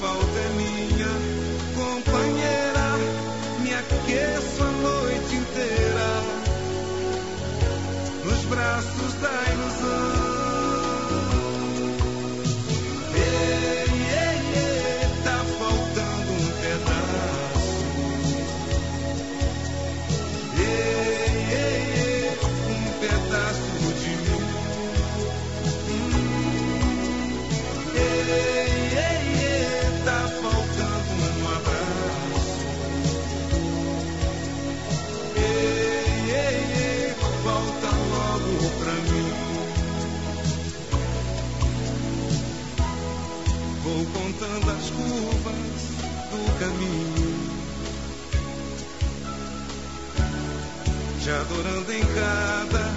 falta 0.00 0.38
é 0.38 0.48
minha. 0.56 1.12
Companheira, 1.76 2.96
me 3.60 3.74
aqueço 3.74 4.62
a 4.62 4.70
noite 4.70 5.34
inteira. 5.36 6.40
Braços 8.48 9.14
da 9.20 9.49
adorando 51.50 51.92
em 51.92 52.04
cada 52.14 52.89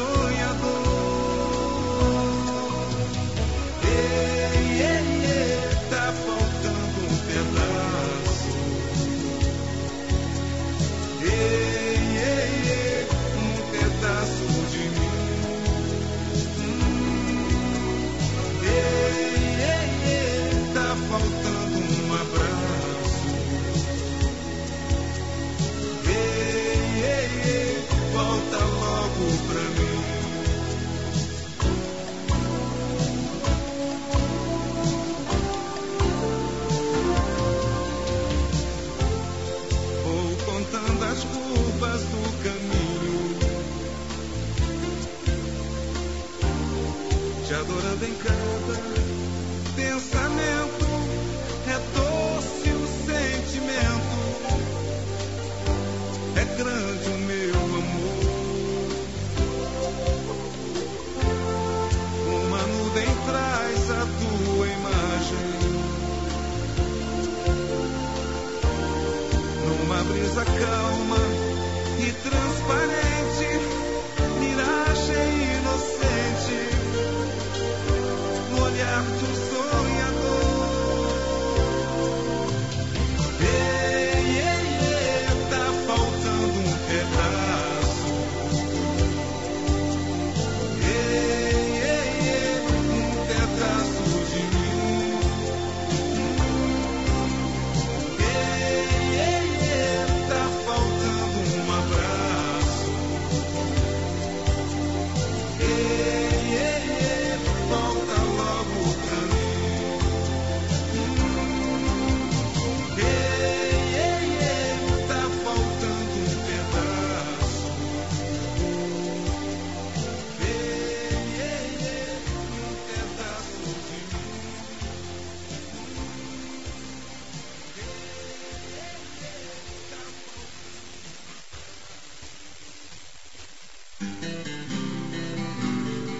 olhar 0.00 0.27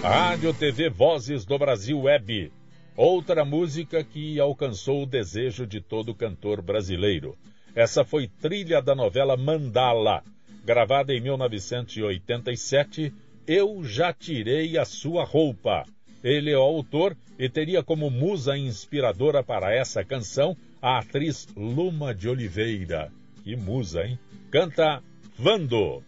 Rádio 0.09 0.51
TV 0.55 0.89
Vozes 0.89 1.45
do 1.45 1.55
Brasil 1.59 2.01
Web. 2.01 2.51
Outra 2.97 3.45
música 3.45 4.03
que 4.03 4.39
alcançou 4.39 5.03
o 5.03 5.05
desejo 5.05 5.67
de 5.67 5.79
todo 5.79 6.15
cantor 6.15 6.63
brasileiro. 6.63 7.37
Essa 7.75 8.03
foi 8.03 8.27
trilha 8.27 8.81
da 8.81 8.95
novela 8.95 9.37
Mandala, 9.37 10.23
gravada 10.65 11.13
em 11.13 11.21
1987. 11.21 13.13
Eu 13.45 13.83
já 13.83 14.11
tirei 14.11 14.79
a 14.79 14.83
sua 14.83 15.23
roupa. 15.23 15.85
Ele 16.23 16.49
é 16.49 16.57
o 16.57 16.61
autor 16.61 17.15
e 17.37 17.47
teria 17.47 17.83
como 17.83 18.09
musa 18.09 18.57
inspiradora 18.57 19.43
para 19.43 19.71
essa 19.71 20.03
canção 20.03 20.57
a 20.81 20.97
atriz 20.97 21.47
Luma 21.55 22.15
de 22.15 22.27
Oliveira. 22.27 23.11
Que 23.43 23.55
musa, 23.55 24.05
hein? 24.05 24.17
Canta 24.49 25.03
Vando. 25.37 26.03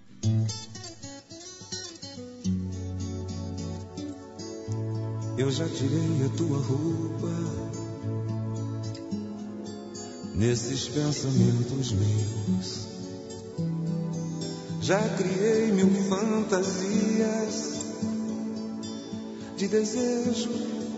Eu 5.42 5.50
já 5.50 5.68
tirei 5.68 6.24
a 6.24 6.30
tua 6.38 6.60
roupa 6.60 7.34
nesses 10.36 10.88
pensamentos 10.88 11.92
meus. 11.94 12.88
Já 14.84 15.00
criei 15.18 15.72
mil 15.72 15.90
fantasias 16.08 17.82
de 19.58 19.68
desejo 19.68 20.52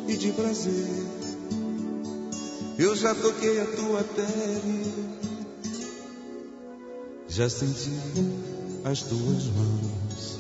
e 0.10 0.18
de 0.18 0.34
prazer. 0.34 1.06
Eu 2.78 2.98
já 2.98 3.16
toquei 3.16 3.62
a 3.62 3.66
tua 3.66 4.04
pele, 4.04 4.94
já 7.30 7.50
senti 7.50 7.94
as 8.84 9.04
tuas 9.04 9.46
mãos, 9.46 10.38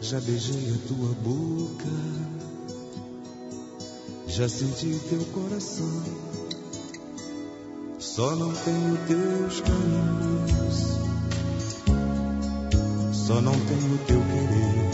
já 0.00 0.18
beijei 0.20 0.72
a 0.72 0.88
tua 0.88 1.12
boca, 1.22 2.35
já 4.36 4.46
senti 4.50 5.00
teu 5.08 5.24
coração. 5.32 6.02
Só 7.98 8.36
não 8.36 8.52
tenho 8.52 8.98
teus 9.06 9.62
caminhos, 9.62 10.98
só 13.12 13.40
não 13.40 13.52
tenho 13.52 13.98
teu 14.06 14.20
querer. 14.20 14.90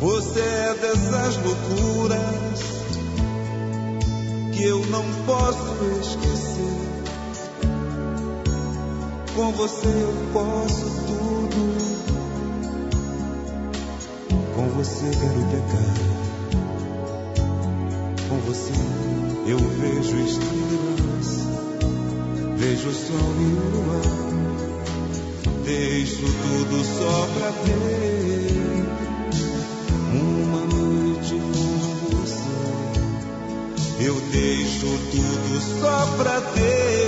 Você 0.00 0.40
é 0.40 0.74
dessas 0.74 1.36
loucuras 1.38 2.60
que 4.54 4.64
eu 4.64 4.84
não 4.88 5.04
posso 5.24 5.82
esquecer. 6.02 6.76
Com 9.34 9.50
você 9.52 9.86
eu 9.86 10.12
posso 10.34 10.84
tudo. 11.06 11.74
Com 14.54 14.68
você 14.68 15.06
quero 15.10 15.40
pecar. 15.50 16.25
Você 18.46 18.72
eu 19.48 19.58
vejo 19.58 20.16
estrelas, 20.18 21.46
vejo 22.56 22.88
o 22.88 22.92
sol 22.92 23.34
e 23.40 23.44
o 23.44 23.58
luar. 23.74 24.06
Deixo 25.64 26.22
tudo 26.22 26.84
só 26.84 27.28
pra 27.34 27.50
ter 27.64 28.84
uma 30.12 30.60
noite 30.60 31.34
com 31.34 32.16
você. 32.16 32.50
Eu 34.00 34.14
deixo 34.30 34.86
tudo 35.10 35.80
só 35.80 35.96
pra 36.16 36.40
ter 36.40 37.05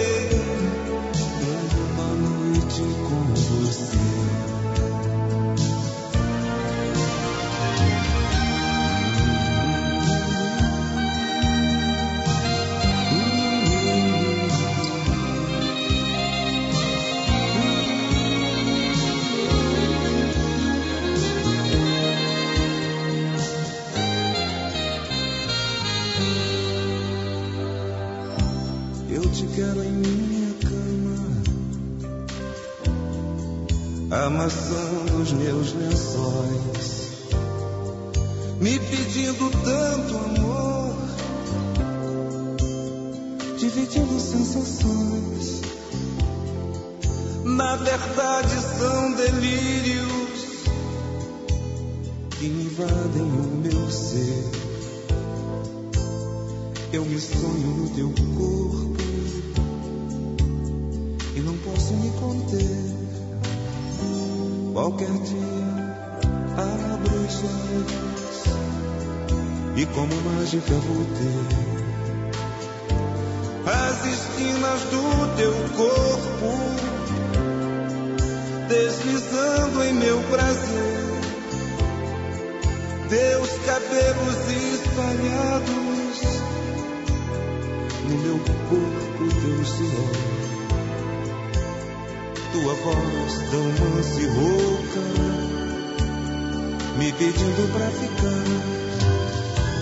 Qualquer 64.89 65.19
dia 65.19 65.45
abro 66.57 67.17
os 67.21 67.45
olhos 67.45 67.93
e 69.77 69.85
como 69.85 70.15
mágica 70.23 70.73
vou 70.73 71.05
ter 71.05 71.45
as 73.71 74.07
esquinas 74.07 74.81
do 74.85 75.37
teu 75.37 75.53
corpo 75.77 76.51
deslizando 78.69 79.85
em 79.85 79.93
meu 79.93 80.23
prazer. 80.31 81.21
Teus 83.11 83.51
cabelos 83.67 84.39
espalhados 84.73 86.23
no 88.09 88.15
meu 88.23 88.39
corpo 88.71 89.29
teu 89.39 89.65
suor, 89.67 90.48
tua 92.61 92.75
voz 92.75 93.35
tão 93.51 93.63
mansa 93.63 94.21
e 94.21 94.27
rouca, 94.27 95.01
me 96.97 97.13
pedindo 97.13 97.73
pra 97.73 97.87
ficar. 97.91 98.45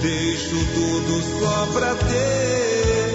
Deixo 0.03 0.57
tudo 0.75 1.23
só 1.41 1.67
pra 1.73 1.95
ter 1.95 3.15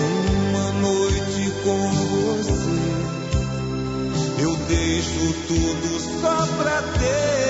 uma 0.00 0.72
noite 0.80 1.52
com 1.62 1.90
você. 1.90 2.80
Eu 4.42 4.56
deixo 4.66 5.34
tudo 5.46 6.00
só 6.20 6.46
pra 6.56 6.82
ter 6.98 7.49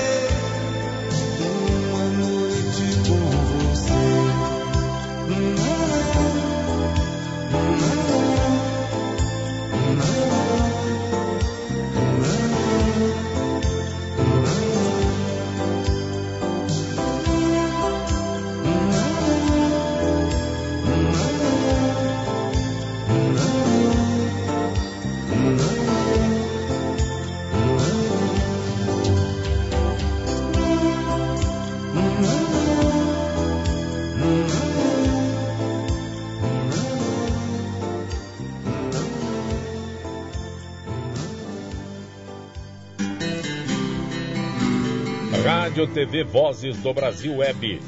Rádio 45.81 45.95
TV 45.95 46.23
Vozes 46.23 46.77
do 46.77 46.93
Brasil 46.93 47.37
Web. 47.37 47.81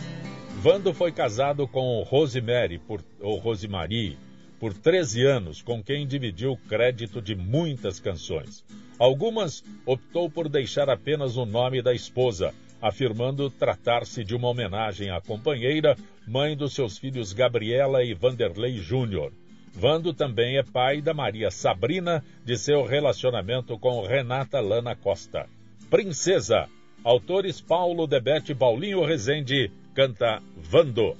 Vando 0.63 0.95
foi 0.95 1.11
casado 1.11 1.67
com 1.67 2.01
Rosemary, 2.01 2.79
por, 2.79 3.03
ou 3.21 3.37
Rosemary, 3.37 4.17
por 4.59 4.73
13 4.73 5.23
anos, 5.23 5.61
com 5.61 5.83
quem 5.83 6.07
dividiu 6.07 6.53
o 6.53 6.57
crédito 6.57 7.21
de 7.21 7.35
muitas 7.35 7.99
canções. 7.99 8.65
Algumas 8.97 9.63
optou 9.85 10.27
por 10.27 10.49
deixar 10.49 10.89
apenas 10.89 11.37
o 11.37 11.45
nome 11.45 11.83
da 11.83 11.93
esposa, 11.93 12.51
afirmando 12.81 13.47
tratar-se 13.51 14.23
de 14.23 14.35
uma 14.35 14.47
homenagem 14.47 15.11
à 15.11 15.21
companheira, 15.21 15.95
mãe 16.27 16.57
dos 16.57 16.73
seus 16.73 16.97
filhos 16.97 17.31
Gabriela 17.31 18.03
e 18.03 18.15
Vanderlei 18.15 18.77
Júnior. 18.77 19.31
Vando 19.71 20.15
também 20.15 20.57
é 20.57 20.63
pai 20.63 20.99
da 20.99 21.13
Maria 21.13 21.51
Sabrina, 21.51 22.25
de 22.43 22.57
seu 22.57 22.83
relacionamento 22.83 23.77
com 23.77 24.01
Renata 24.01 24.59
Lana 24.59 24.95
Costa. 24.95 25.47
Princesa, 25.91 26.67
Autores 27.03 27.59
Paulo 27.59 28.07
Debete 28.07 28.55
Paulinho 28.55 29.03
Rezende 29.03 29.69
canta 29.93 30.41
Vando. 30.55 31.17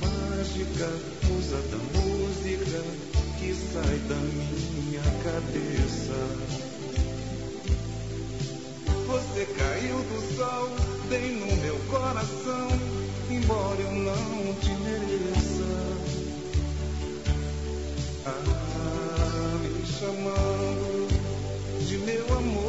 Mágica, 0.00 0.88
musa 1.28 1.56
da 1.62 1.76
música 1.76 3.17
que 3.38 3.54
sai 3.54 3.98
da 4.08 4.16
minha 4.16 5.02
cabeça. 5.22 6.14
Você 9.06 9.46
caiu 9.56 9.96
do 9.96 10.36
sol, 10.36 10.68
bem 11.08 11.36
no 11.36 11.56
meu 11.62 11.78
coração, 11.88 12.68
embora 13.30 13.80
eu 13.80 13.92
não 13.92 14.54
te 14.54 14.70
mereça. 14.82 15.64
Ah, 18.26 19.58
me 19.62 19.86
chamando 19.86 21.08
de 21.86 21.98
meu 21.98 22.36
amor. 22.36 22.67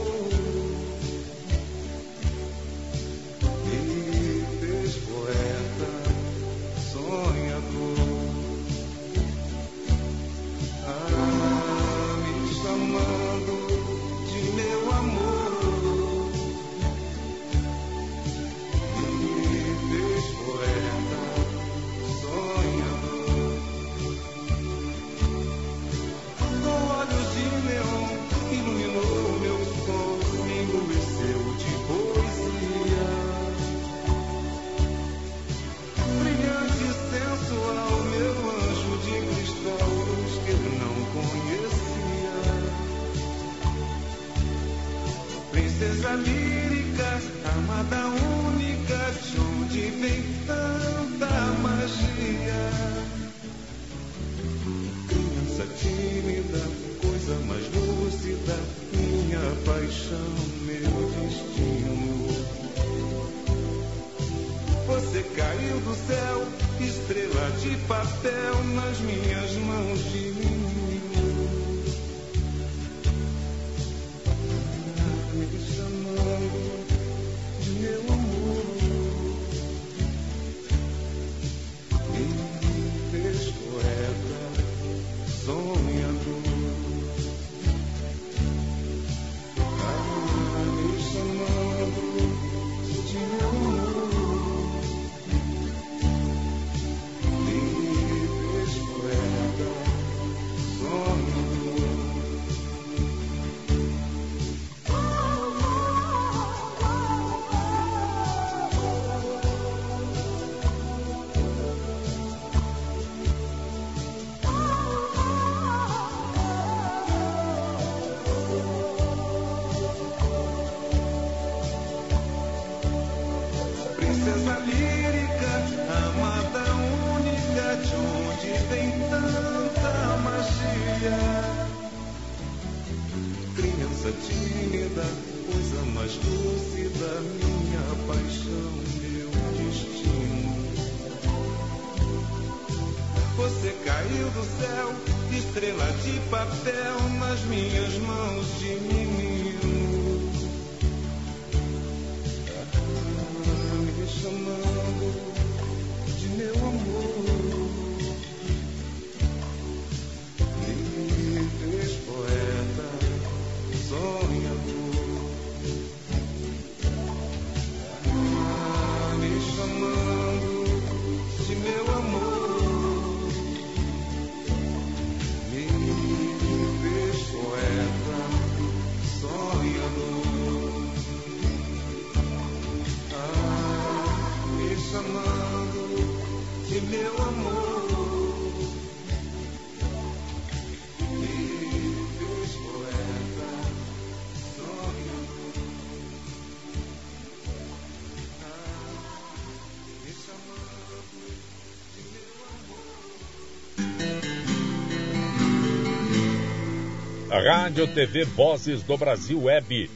Rádio 207.40 207.88
TV 207.88 208.26
Vozes 208.26 208.84
do 208.84 208.98
Brasil 208.98 209.42
Web. 209.42 209.90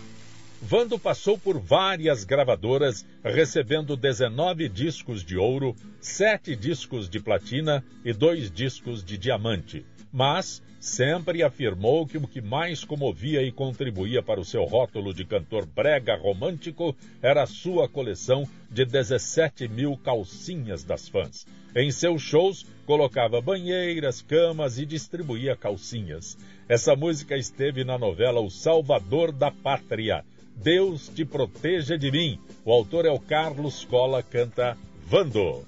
Vando 0.66 0.97
passou 0.97 1.38
por 1.38 1.59
várias 1.59 2.24
gravadoras, 2.24 3.05
recebendo 3.22 3.97
19 3.97 4.70
discos 4.70 5.22
de 5.22 5.38
ouro, 5.38 5.76
7 5.99 6.55
discos 6.55 7.09
de 7.09 7.20
platina 7.20 7.84
e 8.03 8.14
2 8.14 8.49
discos 8.49 9.03
de 9.03 9.18
diamante. 9.18 9.86
Mas 10.09 10.64
sempre 10.80 11.43
afirmou 11.43 12.07
que 12.07 12.18
o 12.18 12.26
que 12.26 12.39
mais 12.39 12.86
comovia 12.86 13.43
e 13.43 13.51
contribuía 13.51 14.24
para 14.24 14.39
o 14.39 14.45
seu 14.45 14.64
rótulo 14.64 15.14
de 15.14 15.26
cantor 15.26 15.66
brega 15.66 16.16
romântico 16.16 16.95
era 17.22 17.43
a 17.43 17.47
sua 17.47 17.89
coleção 17.89 18.47
de 18.72 18.86
17 18.86 19.68
mil 19.68 19.97
calcinhas 19.97 20.82
das 20.82 21.09
fãs. 21.09 21.45
Em 21.76 21.91
seus 21.91 22.22
shows, 22.22 22.66
colocava 22.86 23.41
banheiras, 23.41 24.22
camas 24.22 24.80
e 24.80 24.86
distribuía 24.86 25.57
calcinhas. 25.57 26.38
Essa 26.70 26.95
música 26.95 27.36
esteve 27.36 27.84
na 27.84 27.97
novela 27.97 28.39
O 28.39 28.49
Salvador 28.49 29.34
da 29.34 29.51
Pátria. 29.51 30.24
Deus 30.56 31.10
te 31.10 31.26
proteja 31.26 31.97
de 31.97 32.12
mim. 32.12 32.39
O 32.64 32.72
autor 32.72 33.06
é 33.06 33.12
o 33.12 33.20
Carlos 33.20 33.84
Cola, 33.86 34.24
canta 34.24 34.78
Vando. 35.08 35.66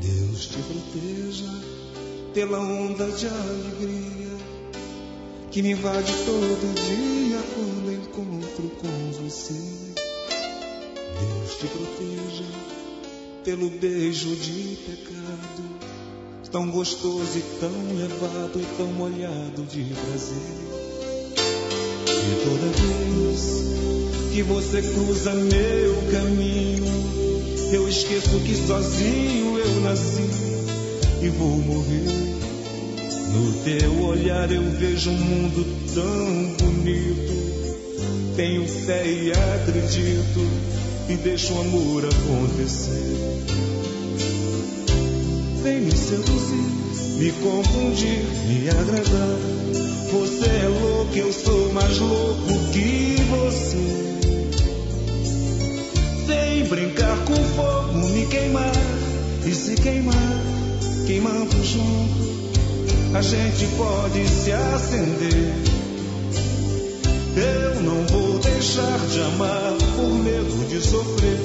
Deus 0.00 0.46
te 0.46 0.58
proteja 0.62 1.50
pela 2.32 2.60
onda 2.60 3.10
de 3.10 3.26
alegria 3.26 4.36
que 5.50 5.62
me 5.62 5.70
invade 5.70 6.12
todo 6.24 6.74
dia 6.74 7.38
quando 7.54 7.92
encontro 7.92 8.68
com 8.76 9.12
você. 9.12 9.54
Deus 11.18 11.58
te 11.58 11.66
proteja 11.66 12.75
pelo 13.46 13.70
beijo 13.70 14.34
de 14.34 14.76
pecado, 14.84 15.62
tão 16.50 16.68
gostoso 16.68 17.38
e 17.38 17.42
tão 17.60 17.96
levado 17.96 18.60
e 18.60 18.76
tão 18.76 18.88
molhado 18.88 19.62
de 19.70 19.84
prazer. 19.84 20.36
E 22.08 22.32
toda 22.42 22.66
vez 22.82 24.34
que 24.34 24.42
você 24.42 24.82
cruza 24.82 25.32
meu 25.32 25.94
caminho, 26.10 26.86
eu 27.72 27.88
esqueço 27.88 28.40
que 28.40 28.56
sozinho 28.66 29.58
eu 29.60 29.80
nasci 29.82 30.28
e 31.22 31.28
vou 31.28 31.56
morrer. 31.58 32.02
No 33.32 33.52
teu 33.62 34.06
olhar 34.08 34.50
eu 34.50 34.64
vejo 34.72 35.10
um 35.10 35.18
mundo 35.18 35.64
tão 35.94 36.66
bonito. 36.66 38.34
Tenho 38.34 38.66
fé 38.66 39.06
e 39.06 39.30
acredito 39.30 40.75
e 41.08 41.16
deixo 41.16 41.54
o 41.54 41.60
amor 41.60 42.04
acontecer. 42.04 43.16
Vem 45.62 45.80
me 45.80 45.96
seduzir, 45.96 47.18
me 47.18 47.32
confundir, 47.32 48.24
me 48.46 48.68
agradar. 48.68 49.38
Você 50.12 50.46
é 50.46 50.68
louco, 50.68 51.16
eu 51.16 51.32
sou 51.32 51.72
mais 51.72 51.98
louco 51.98 52.70
que 52.72 53.16
você. 53.30 53.76
Vem 56.26 56.64
brincar 56.64 57.24
com 57.24 57.34
fogo, 57.34 58.08
me 58.10 58.26
queimar 58.26 58.72
e 59.44 59.54
se 59.54 59.74
queimar, 59.76 60.42
queimando 61.06 61.64
junto 61.64 62.26
a 63.16 63.22
gente 63.22 63.66
pode 63.78 64.28
se 64.28 64.52
acender. 64.52 65.54
Eu 67.34 67.82
não 67.82 68.06
vou 68.06 68.38
deixar 68.38 68.98
de 69.06 69.20
amar 69.20 69.72
por 69.96 70.10
medo 70.22 70.45
de 70.68 70.80
sofrer. 70.80 71.38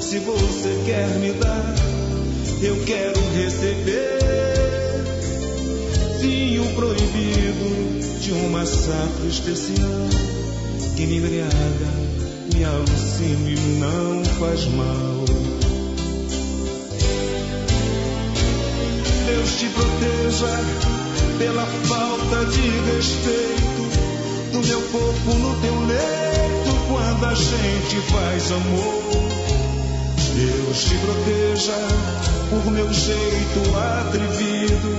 Se 0.00 0.18
você 0.20 0.82
quer 0.84 1.08
me 1.18 1.32
dar, 1.32 1.74
eu 2.62 2.76
quero 2.84 3.20
receber. 3.34 4.18
Vinho 6.20 6.64
proibido 6.74 8.20
de 8.20 8.32
uma 8.32 8.64
safra 8.64 9.26
especial 9.28 10.08
que 10.96 11.06
me 11.06 11.18
embriaga, 11.18 11.50
me 12.54 12.64
alucina 12.64 13.50
e 13.50 13.56
não 13.78 14.24
faz 14.38 14.64
mal. 14.66 15.24
Deus 19.26 19.50
te 19.58 19.66
proteja 19.68 20.60
pela 21.38 21.66
falta 21.66 22.44
de 22.46 22.68
respeito 22.94 24.52
do 24.52 24.66
meu 24.66 24.80
corpo 24.80 25.34
no 25.34 25.60
teu 25.60 25.86
leito 25.86 26.65
quando 26.88 27.24
a 27.24 27.34
gente 27.34 27.96
faz 28.12 28.52
amor. 28.52 29.02
Deus 30.34 30.84
te 30.84 30.94
proteja 30.98 31.72
por 32.50 32.70
meu 32.70 32.92
jeito 32.92 33.76
atrevido 33.76 34.96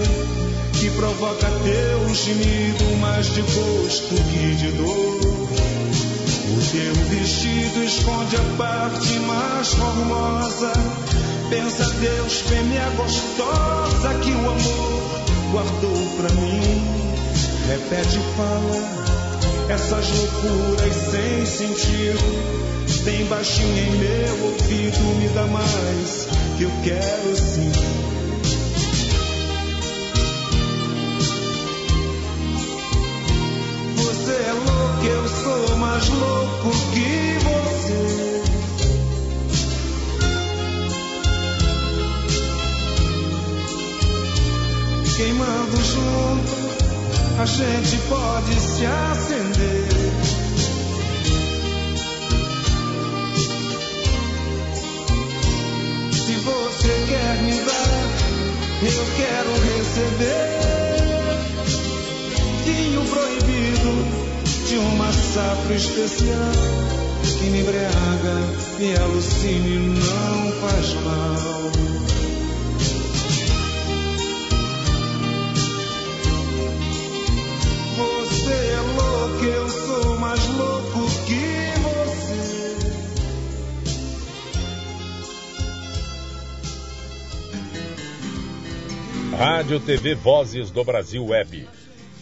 que 0.74 0.90
provoca 0.92 1.48
teu 1.64 2.16
gemido 2.16 2.98
mais 3.00 3.28
de 3.34 3.42
gosto 3.42 4.16
que 4.32 4.56
de 4.56 4.72
dor. 4.72 5.48
O 6.50 6.72
teu 6.72 6.94
vestido 7.10 7.84
esconde 7.84 8.36
a 8.36 8.58
parte 8.58 9.20
mais 9.20 9.74
formosa 9.74 10.74
Pensa 11.50 11.90
Deus, 12.02 12.42
fêmea 12.42 12.90
gostosa 12.98 14.14
que 14.16 14.32
o 14.32 14.50
amor 14.50 15.26
guardou 15.52 16.18
pra 16.18 16.30
mim. 16.42 16.84
Repete 17.68 18.20
fala 18.36 18.97
essas 19.70 20.10
loucuras 20.10 20.96
sem 20.96 21.46
sentido. 21.46 22.68
Bem 23.04 23.26
baixinho 23.26 23.78
em 23.78 23.92
meu 23.98 24.46
ouvido, 24.46 25.00
me 25.20 25.30
dá 25.30 25.46
mais 25.48 26.28
que 26.58 26.64
eu 26.64 26.72
quero 26.84 27.36
sim. 27.36 27.72
Você 33.96 34.32
é 34.32 34.54
louco, 34.54 35.06
eu 35.06 35.28
sou 35.30 35.78
mais 35.78 36.10
louco 36.10 36.70
que 36.94 37.46
você. 37.46 37.77
A 47.40 47.46
gente 47.46 47.98
pode 48.10 48.60
se 48.60 48.86
acender. 48.86 49.88
Se 56.12 56.34
você 56.36 57.06
quer 57.08 57.44
me 57.44 57.54
dar, 57.62 58.18
eu 58.82 59.06
quero 59.18 59.52
receber. 59.76 60.58
Vinho 62.66 63.06
proibido 63.06 63.94
de 64.68 64.78
uma 64.78 65.14
safra 65.14 65.76
especial 65.76 66.52
que 67.38 67.46
me 67.52 67.62
embriaga, 67.62 68.36
me 68.80 68.96
alucine 68.98 69.76
e 69.76 69.80
não 69.90 70.52
faz 70.60 70.94
mal. 71.04 72.07
Rádio 89.38 89.80
TV 89.80 90.16
Vozes 90.16 90.72
do 90.72 90.84
Brasil 90.84 91.24
Web. 91.24 91.68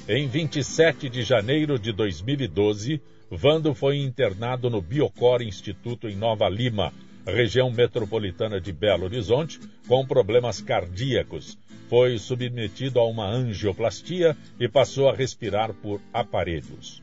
Em 0.05 0.27
27 0.27 1.07
de 1.07 1.23
janeiro 1.23 1.79
de 1.79 1.93
2012, 1.93 3.01
Vando 3.31 3.73
foi 3.73 3.99
internado 3.99 4.69
no 4.69 4.81
Biocor 4.81 5.41
Instituto 5.41 6.09
em 6.09 6.15
Nova 6.17 6.49
Lima, 6.49 6.91
região 7.25 7.71
metropolitana 7.71 8.59
de 8.59 8.73
Belo 8.73 9.05
Horizonte, 9.05 9.61
com 9.87 10.05
problemas 10.05 10.59
cardíacos. 10.59 11.57
Foi 11.89 12.17
submetido 12.17 12.99
a 12.99 13.07
uma 13.07 13.25
angioplastia 13.25 14.35
e 14.59 14.67
passou 14.67 15.09
a 15.09 15.15
respirar 15.15 15.73
por 15.73 16.01
aparelhos. 16.13 17.01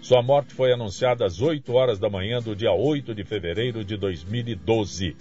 Sua 0.00 0.20
morte 0.20 0.52
foi 0.54 0.72
anunciada 0.72 1.24
às 1.24 1.40
8 1.40 1.72
horas 1.72 2.00
da 2.00 2.10
manhã 2.10 2.40
do 2.40 2.56
dia 2.56 2.72
8 2.72 3.14
de 3.14 3.22
fevereiro 3.22 3.84
de 3.84 3.96
2012. 3.96 5.14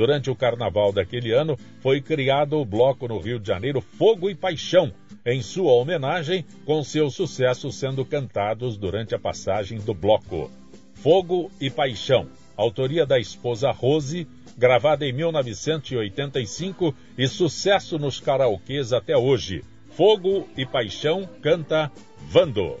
Durante 0.00 0.30
o 0.30 0.34
carnaval 0.34 0.92
daquele 0.92 1.30
ano, 1.30 1.58
foi 1.80 2.00
criado 2.00 2.58
o 2.58 2.64
bloco 2.64 3.06
no 3.06 3.18
Rio 3.18 3.38
de 3.38 3.46
Janeiro 3.46 3.82
Fogo 3.82 4.30
e 4.30 4.34
Paixão, 4.34 4.90
em 5.26 5.42
sua 5.42 5.74
homenagem, 5.74 6.42
com 6.64 6.82
seus 6.82 7.14
sucessos 7.14 7.74
sendo 7.74 8.02
cantados 8.02 8.78
durante 8.78 9.14
a 9.14 9.18
passagem 9.18 9.78
do 9.78 9.92
bloco. 9.92 10.50
Fogo 10.94 11.50
e 11.60 11.68
Paixão, 11.68 12.28
autoria 12.56 13.04
da 13.04 13.18
esposa 13.18 13.70
Rose, 13.72 14.26
gravada 14.56 15.04
em 15.04 15.12
1985 15.12 16.94
e 17.18 17.28
sucesso 17.28 17.98
nos 17.98 18.18
karaokês 18.18 18.94
até 18.94 19.14
hoje. 19.18 19.62
Fogo 19.90 20.48
e 20.56 20.64
Paixão 20.64 21.28
canta 21.42 21.92
Vando. 22.22 22.80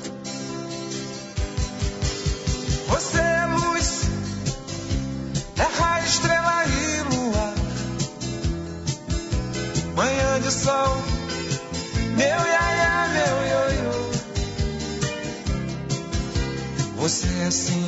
Você 17.21 17.43
assim 17.43 17.87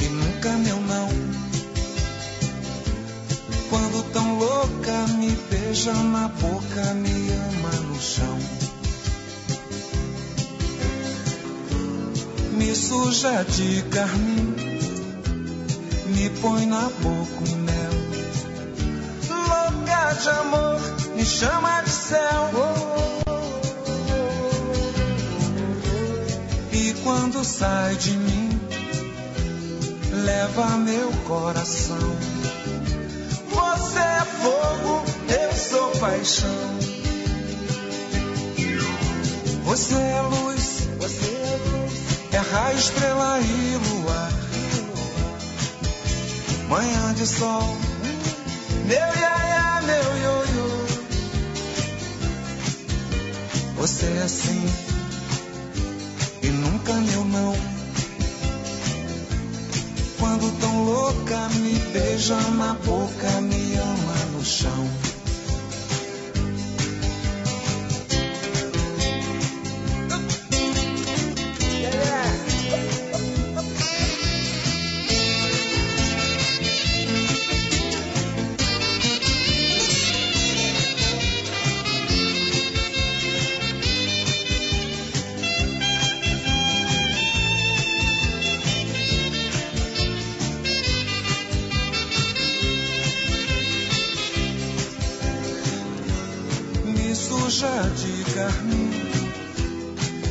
e 0.00 0.08
nunca 0.08 0.50
meu 0.58 0.80
não. 0.80 1.08
Quando 3.70 4.12
tão 4.12 4.38
louca 4.40 5.06
me 5.18 5.30
beija 5.48 5.92
na 5.92 6.26
boca, 6.26 6.94
me 6.94 7.10
ama 7.30 7.70
no 7.86 8.00
chão. 8.00 8.38
me 12.54 12.74
suja 12.74 13.44
de 13.44 13.82
carmim, 13.82 14.54
me 16.06 16.30
põe 16.40 16.66
na 16.66 16.88
boca 17.02 17.50
um 17.50 17.56
mel. 17.56 17.92
Louca 19.28 20.12
de 20.14 20.28
amor, 20.28 20.80
me 21.14 21.24
chama 21.24 21.82
de 21.82 21.93
sai 27.58 27.94
de 27.94 28.16
mim, 28.16 28.60
leva 30.24 30.66
meu 30.78 31.08
coração. 31.28 32.16
Você 33.48 33.98
é 34.00 34.24
fogo, 34.42 35.04
eu 35.28 35.56
sou 35.56 35.90
paixão. 36.00 36.78
Você 39.64 39.94
é 39.94 40.20
luz, 40.22 40.88
você 40.98 41.26
é 41.26 41.58
luz 41.70 41.94
é 42.32 42.38
raio, 42.38 42.76
estrela 42.76 43.38
e 43.40 43.76
luar. 43.86 44.32
Manhã 46.68 47.14
de 47.14 47.26
sol, 47.26 47.76
meu 48.84 48.96
iaia, 48.98 49.82
meu 49.82 50.16
ioiô. 50.24 50.86
Você 53.76 54.06
é 54.06 54.22
assim 54.22 54.83
me 62.24 62.30
beija 62.30 62.50
na 62.56 62.74
boca, 62.86 63.40
me 63.40 63.76
ama 63.76 64.14
no 64.32 64.44
chão. 64.44 65.03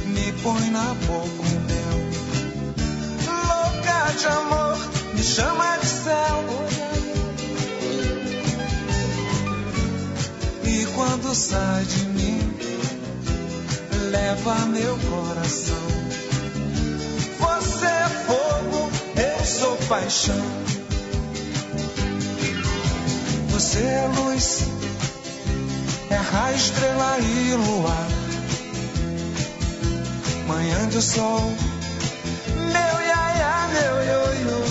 Me 0.08 0.34
põe 0.44 0.70
na 0.72 0.94
boca 0.94 1.42
um 1.42 1.60
mel. 1.70 2.00
Louca 3.26 4.12
de 4.18 4.28
amor, 4.28 4.78
me 5.14 5.24
chama 5.24 5.78
de 5.78 5.86
céu. 5.86 6.44
E 10.66 10.86
quando 10.88 11.34
sai 11.34 11.86
de 11.86 12.06
mim, 12.08 12.54
leva 14.12 14.56
meu 14.66 14.98
coração. 14.98 15.88
Você 17.40 17.86
é 17.86 18.10
fogo, 18.28 18.92
eu 19.16 19.46
sou 19.46 19.78
paixão. 19.88 20.46
Você 23.50 23.80
é 23.80 24.12
luz 24.14 24.73
raio, 26.34 26.58
estrela 26.58 27.20
e 27.20 27.54
luar. 27.54 28.08
Manhã 30.48 30.90
de 30.90 31.02
sol, 31.02 31.54
meu 32.74 32.96
iaia, 33.10 33.70
meu 33.76 33.96
ioiô. 34.12 34.62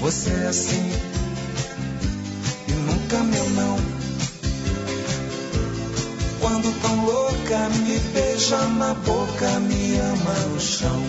Você 0.00 0.30
é 0.30 0.46
assim 0.48 0.92
e 2.68 2.72
nunca 2.72 3.18
meu 3.24 3.50
não. 3.50 3.76
Quando 6.40 6.80
tão 6.82 7.04
louca 7.06 7.68
me 7.70 7.98
beija 8.12 8.66
na 8.80 8.92
boca, 8.92 9.60
me 9.60 9.98
ama 9.98 10.34
no 10.52 10.60
chão. 10.60 11.02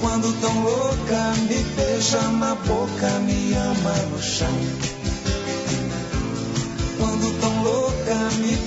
Quando 0.00 0.40
tão 0.40 0.62
louca 0.62 1.34
me 1.48 1.62
beija 1.76 2.22
na 2.40 2.54
boca, 2.54 3.10
me 3.20 3.54
ama 3.54 3.94
no 4.10 4.22
chão. 4.22 4.93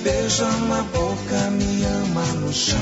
Beija 0.04 0.52
na 0.68 0.84
boca, 0.84 1.52
me 1.52 1.86
ama 1.86 2.26
no 2.42 2.54
chão. 2.54 2.78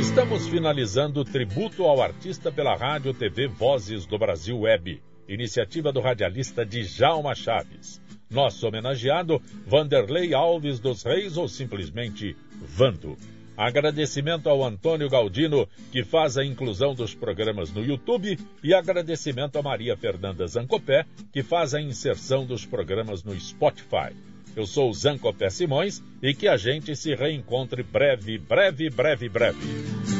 Estamos 0.00 0.46
finalizando 0.48 1.20
o 1.20 1.24
tributo 1.24 1.84
ao 1.84 2.00
artista 2.00 2.50
pela 2.50 2.76
Rádio 2.76 3.12
TV 3.12 3.48
Vozes 3.48 4.06
do 4.06 4.16
Brasil 4.16 4.60
Web, 4.60 5.02
iniciativa 5.28 5.92
do 5.92 6.00
radialista 6.00 6.64
Djalma 6.64 7.34
Chaves. 7.34 8.00
Nosso 8.30 8.66
homenageado, 8.66 9.40
Vanderlei 9.66 10.32
Alves 10.32 10.78
dos 10.78 11.02
Reis 11.02 11.36
ou 11.36 11.48
simplesmente 11.48 12.36
Vando. 12.60 13.16
Agradecimento 13.56 14.48
ao 14.48 14.64
Antônio 14.64 15.08
Galdino, 15.08 15.68
que 15.92 16.02
faz 16.02 16.36
a 16.36 16.44
inclusão 16.44 16.94
dos 16.94 17.14
programas 17.14 17.72
no 17.72 17.84
YouTube, 17.84 18.38
e 18.62 18.74
agradecimento 18.74 19.58
a 19.58 19.62
Maria 19.62 19.96
Fernanda 19.96 20.46
Zancopé, 20.46 21.06
que 21.32 21.42
faz 21.42 21.74
a 21.74 21.80
inserção 21.80 22.44
dos 22.44 22.66
programas 22.66 23.22
no 23.22 23.38
Spotify. 23.38 24.14
Eu 24.56 24.66
sou 24.66 24.92
Zancopé 24.92 25.50
Simões 25.50 26.02
e 26.22 26.34
que 26.34 26.48
a 26.48 26.56
gente 26.56 26.94
se 26.94 27.14
reencontre 27.14 27.82
breve, 27.82 28.38
breve, 28.38 28.88
breve, 28.90 29.28
breve. 29.28 30.13